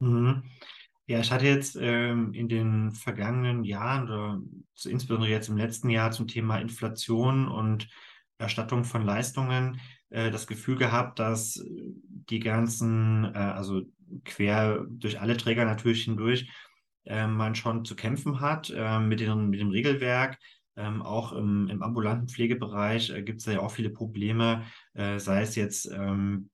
[0.00, 0.42] Mhm.
[1.08, 4.42] Ja, ich hatte jetzt ähm, in den vergangenen Jahren oder
[4.84, 7.88] insbesondere jetzt im letzten Jahr zum Thema Inflation und
[8.36, 9.80] Erstattung von Leistungen
[10.10, 13.84] äh, das Gefühl gehabt, dass die ganzen, äh, also
[14.26, 16.50] quer durch alle Träger natürlich hindurch,
[17.06, 20.38] äh, man schon zu kämpfen hat äh, mit, den, mit dem Regelwerk.
[20.76, 25.40] Ähm, auch im, im ambulanten Pflegebereich äh, gibt es ja auch viele Probleme, äh, sei
[25.40, 26.50] es jetzt ähm,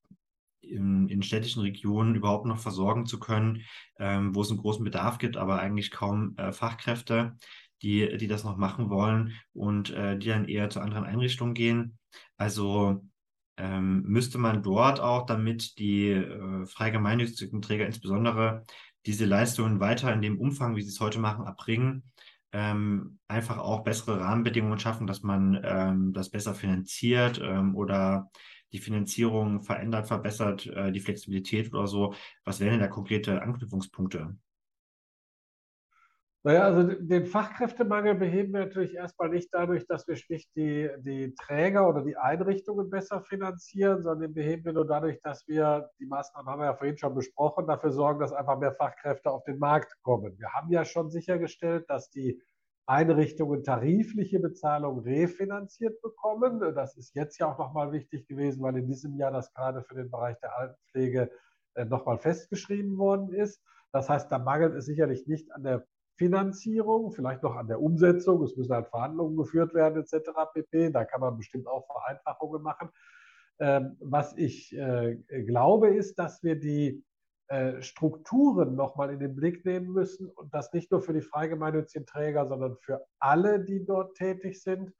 [0.70, 3.62] in, in städtischen Regionen überhaupt noch versorgen zu können,
[3.98, 7.36] ähm, wo es einen großen Bedarf gibt, aber eigentlich kaum äh, Fachkräfte,
[7.82, 11.98] die, die das noch machen wollen und äh, die dann eher zu anderen Einrichtungen gehen.
[12.36, 13.04] Also
[13.56, 18.64] ähm, müsste man dort auch, damit die äh, frei gemeinnützigen Träger insbesondere
[19.06, 22.04] diese Leistungen weiter in dem Umfang, wie sie es heute machen, erbringen,
[22.52, 28.30] ähm, einfach auch bessere Rahmenbedingungen schaffen, dass man ähm, das besser finanziert ähm, oder
[28.72, 32.14] die Finanzierung verändert, verbessert, äh, die Flexibilität oder so.
[32.44, 34.36] Was wären denn da konkrete Anknüpfungspunkte?
[36.46, 41.34] Naja, also den Fachkräftemangel beheben wir natürlich erstmal nicht dadurch, dass wir schlicht die, die
[41.34, 46.04] Träger oder die Einrichtungen besser finanzieren, sondern den beheben wir nur dadurch, dass wir, die
[46.04, 49.58] Maßnahmen haben wir ja vorhin schon besprochen, dafür sorgen, dass einfach mehr Fachkräfte auf den
[49.58, 50.38] Markt kommen.
[50.38, 52.38] Wir haben ja schon sichergestellt, dass die
[52.86, 56.60] Einrichtungen tarifliche Bezahlung refinanziert bekommen.
[56.74, 59.94] Das ist jetzt ja auch nochmal wichtig gewesen, weil in diesem Jahr das gerade für
[59.94, 61.30] den Bereich der Altenpflege
[61.74, 63.62] äh, nochmal festgeschrieben worden ist.
[63.92, 68.42] Das heißt, da mangelt es sicherlich nicht an der Finanzierung, vielleicht noch an der Umsetzung.
[68.42, 70.30] Es müssen halt Verhandlungen geführt werden etc.
[70.52, 70.90] pp.
[70.90, 72.90] Da kann man bestimmt auch Vereinfachungen machen.
[73.60, 75.16] Ähm, was ich äh,
[75.46, 77.04] glaube, ist, dass wir die
[77.82, 82.46] Strukturen nochmal in den Blick nehmen müssen und das nicht nur für die freigemeinnützigen Träger,
[82.46, 84.92] sondern für alle, die dort tätig sind,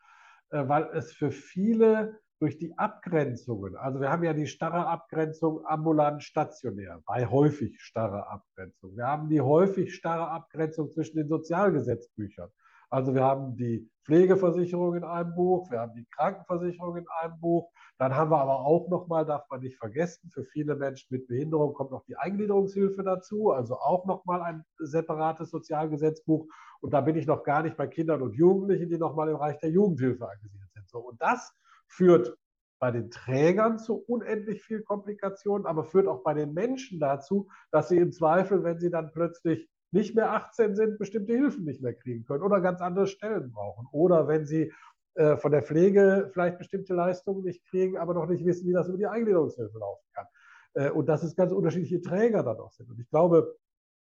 [0.51, 5.65] äh, weil es für viele durch die Abgrenzungen, also wir haben ja die starre Abgrenzung
[5.67, 8.97] ambulant stationär, bei häufig starre Abgrenzung.
[8.97, 12.51] Wir haben die häufig starre Abgrenzung zwischen den Sozialgesetzbüchern.
[12.95, 17.73] Also wir haben die Pflegeversicherung in einem Buch, wir haben die Krankenversicherung in einem Buch,
[17.99, 21.75] dann haben wir aber auch nochmal, darf man nicht vergessen, für viele Menschen mit Behinderung
[21.75, 26.47] kommt noch die Eingliederungshilfe dazu, also auch nochmal ein separates Sozialgesetzbuch.
[26.83, 29.59] Und da bin ich noch gar nicht bei Kindern und Jugendlichen, die nochmal im Bereich
[29.59, 30.89] der Jugendhilfe angesiedelt sind.
[30.89, 31.53] So, und das
[31.89, 32.39] führt
[32.79, 37.89] bei den Trägern zu unendlich viel Komplikationen, aber führt auch bei den Menschen dazu, dass
[37.89, 41.95] sie im Zweifel, wenn sie dann plötzlich nicht mehr 18 sind, bestimmte Hilfen nicht mehr
[41.95, 43.87] kriegen können oder ganz andere Stellen brauchen.
[43.93, 44.73] Oder wenn sie
[45.15, 48.89] äh, von der Pflege vielleicht bestimmte Leistungen nicht kriegen, aber noch nicht wissen, wie das
[48.89, 50.27] über die Eingliederungshilfe laufen kann.
[50.75, 52.91] Äh, und dass es ganz unterschiedliche Träger dann auch sind.
[52.91, 53.57] Und ich glaube,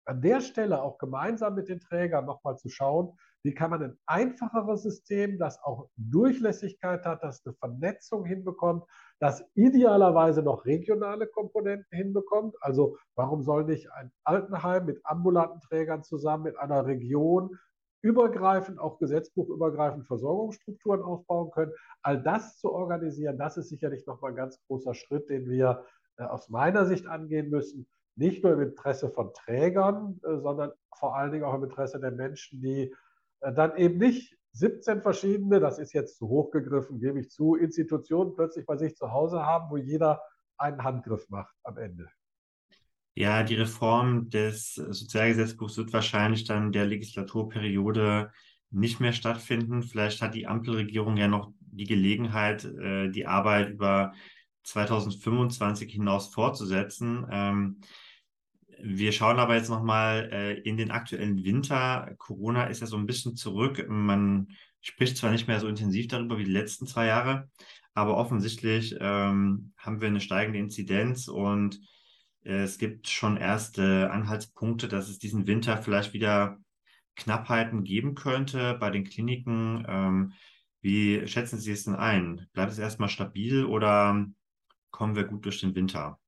[0.05, 3.99] an der Stelle auch gemeinsam mit den Trägern nochmal zu schauen, wie kann man ein
[4.05, 8.83] einfacheres System, das auch Durchlässigkeit hat, das eine Vernetzung hinbekommt,
[9.19, 12.55] das idealerweise noch regionale Komponenten hinbekommt.
[12.61, 17.57] Also warum soll nicht ein Altenheim mit ambulanten Trägern zusammen mit einer Region
[18.01, 21.73] übergreifend, auch gesetzbuchübergreifend Versorgungsstrukturen aufbauen können.
[22.01, 25.83] All das zu organisieren, das ist sicherlich nochmal ein ganz großer Schritt, den wir
[26.17, 27.87] äh, aus meiner Sicht angehen müssen.
[28.15, 32.11] Nicht nur im Interesse von Trägern, äh, sondern vor allen Dingen auch im Interesse der
[32.11, 32.95] Menschen, die
[33.41, 37.55] äh, dann eben nicht 17 verschiedene, das ist jetzt zu hoch gegriffen, gebe ich zu,
[37.55, 40.21] Institutionen plötzlich bei sich zu Hause haben, wo jeder
[40.57, 42.09] einen Handgriff macht am Ende.
[43.15, 48.31] Ja, die Reform des Sozialgesetzbuchs wird wahrscheinlich dann der Legislaturperiode
[48.71, 49.83] nicht mehr stattfinden.
[49.83, 54.13] Vielleicht hat die Ampelregierung ja noch die Gelegenheit, äh, die Arbeit über
[54.63, 57.25] 2025 hinaus fortzusetzen.
[58.81, 62.13] Wir schauen aber jetzt nochmal äh, in den aktuellen Winter.
[62.17, 63.85] Corona ist ja so ein bisschen zurück.
[63.89, 64.47] Man
[64.81, 67.49] spricht zwar nicht mehr so intensiv darüber wie die letzten zwei Jahre,
[67.93, 71.81] aber offensichtlich ähm, haben wir eine steigende Inzidenz und
[72.43, 76.57] äh, es gibt schon erste Anhaltspunkte, dass es diesen Winter vielleicht wieder
[77.15, 79.85] Knappheiten geben könnte bei den Kliniken.
[79.87, 80.33] Ähm,
[80.81, 82.47] wie schätzen Sie es denn ein?
[82.53, 84.25] Bleibt es erstmal stabil oder
[84.91, 86.19] kommen wir gut durch den Winter?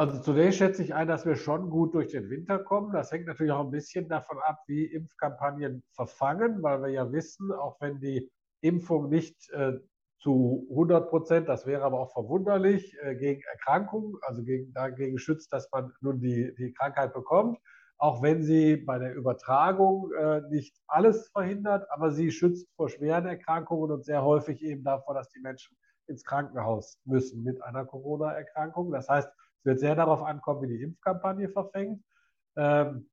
[0.00, 2.92] Also zunächst schätze ich ein, dass wir schon gut durch den Winter kommen.
[2.92, 7.50] Das hängt natürlich auch ein bisschen davon ab, wie Impfkampagnen verfangen, weil wir ja wissen,
[7.50, 8.30] auch wenn die
[8.60, 9.72] Impfung nicht äh,
[10.20, 15.52] zu 100 Prozent, das wäre aber auch verwunderlich, äh, gegen Erkrankungen, also gegen, dagegen schützt,
[15.52, 17.58] dass man nun die, die Krankheit bekommt,
[17.96, 23.26] auch wenn sie bei der Übertragung äh, nicht alles verhindert, aber sie schützt vor schweren
[23.26, 25.76] Erkrankungen und sehr häufig eben davor, dass die Menschen
[26.06, 28.92] ins Krankenhaus müssen mit einer Corona-Erkrankung.
[28.92, 29.28] Das heißt,
[29.58, 32.02] es wird sehr darauf ankommen, wie die Impfkampagne verfängt.
[32.56, 33.08] Ähm,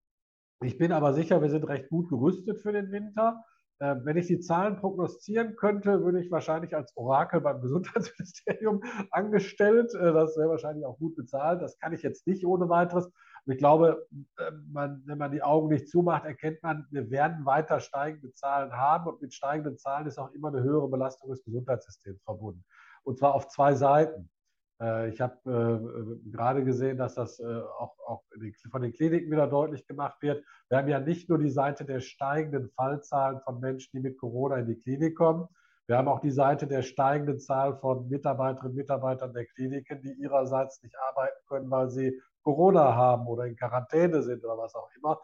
[0.61, 3.43] ich bin aber sicher, wir sind recht gut gerüstet für den Winter.
[3.81, 8.81] Ähm, wenn ich die Zahlen prognostizieren könnte, würde ich wahrscheinlich als Orakel beim Gesundheitsministerium
[9.11, 9.93] angestellt.
[9.93, 11.61] Äh, das wäre wahrscheinlich auch gut bezahlt.
[11.61, 13.11] Das kann ich jetzt nicht ohne weiteres.
[13.47, 17.81] ich glaube, äh, man, wenn man die Augen nicht zumacht, erkennt man, wir werden weiter
[17.81, 19.07] steigende Zahlen haben.
[19.07, 22.63] Und mit steigenden Zahlen ist auch immer eine höhere Belastung des Gesundheitssystems verbunden.
[23.03, 24.29] Und zwar auf zwei Seiten.
[24.81, 28.23] Äh, ich habe äh, gerade gesehen, dass das äh, auch, auch
[28.69, 30.43] von den Kliniken wieder deutlich gemacht wird.
[30.69, 34.57] Wir haben ja nicht nur die Seite der steigenden Fallzahlen von Menschen, die mit Corona
[34.57, 35.47] in die Klinik kommen.
[35.87, 40.13] Wir haben auch die Seite der steigenden Zahl von Mitarbeiterinnen und Mitarbeitern der Kliniken, die
[40.13, 44.89] ihrerseits nicht arbeiten können, weil sie Corona haben oder in Quarantäne sind oder was auch
[44.97, 45.21] immer.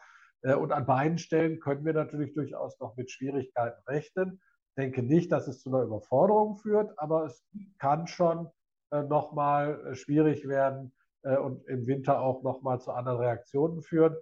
[0.60, 4.40] Und an beiden Stellen können wir natürlich durchaus noch mit Schwierigkeiten rechnen.
[4.70, 7.44] Ich denke nicht, dass es zu einer Überforderung führt, aber es
[7.80, 8.48] kann schon
[8.92, 10.92] äh, nochmal äh, schwierig werden
[11.24, 14.16] äh, und im Winter auch nochmal zu anderen Reaktionen führen.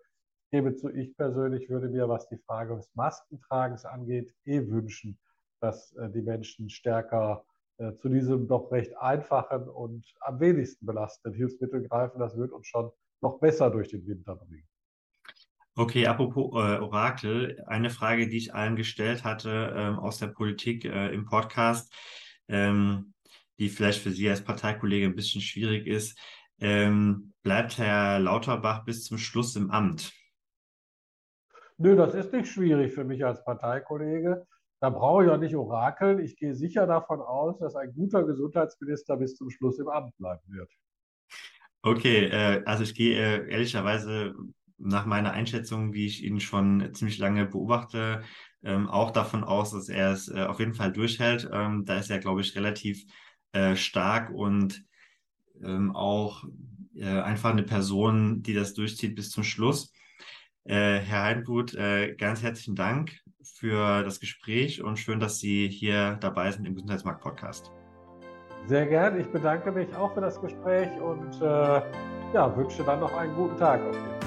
[0.45, 5.19] Ich gebe zu, ich persönlich würde mir, was die Frage des Maskentragens angeht, eh wünschen,
[5.59, 7.43] dass die Menschen stärker
[7.99, 12.19] zu diesem doch recht einfachen und am wenigsten belastenden Hilfsmittel greifen.
[12.19, 12.89] Das wird uns schon
[13.21, 14.67] noch besser durch den Winter bringen.
[15.75, 20.85] Okay, apropos äh, Orakel, eine Frage, die ich allen gestellt hatte ähm, aus der Politik
[20.85, 21.93] äh, im Podcast.
[22.47, 23.13] Ähm,
[23.59, 26.17] die vielleicht für Sie als Parteikollege ein bisschen schwierig ist.
[26.59, 30.13] Ähm, bleibt Herr Lauterbach bis zum Schluss im Amt?
[31.77, 34.45] Nö, das ist nicht schwierig für mich als Parteikollege.
[34.81, 36.19] Da brauche ich auch nicht orakeln.
[36.19, 40.41] Ich gehe sicher davon aus, dass ein guter Gesundheitsminister bis zum Schluss im Amt bleiben
[40.47, 40.71] wird.
[41.81, 44.35] Okay, äh, also ich gehe äh, ehrlicherweise
[44.77, 48.23] nach meiner Einschätzung, wie ich ihn schon ziemlich lange beobachte,
[48.63, 51.49] ähm, auch davon aus, dass er es äh, auf jeden Fall durchhält.
[51.51, 53.05] Ähm, da ist er, glaube ich, relativ
[53.53, 54.83] äh, stark und
[55.63, 56.43] ähm, auch
[56.95, 59.93] äh, einfach eine Person, die das durchzieht bis zum Schluss.
[60.65, 66.17] Äh, Herr Heidengut, äh, ganz herzlichen Dank für das Gespräch und schön, dass Sie hier
[66.21, 67.71] dabei sind im Gesundheitsmarkt-Podcast.
[68.67, 69.19] Sehr gern.
[69.19, 71.81] Ich bedanke mich auch für das Gespräch und äh,
[72.33, 73.81] ja, wünsche dann noch einen guten Tag.
[73.81, 74.18] Auf jeden Fall.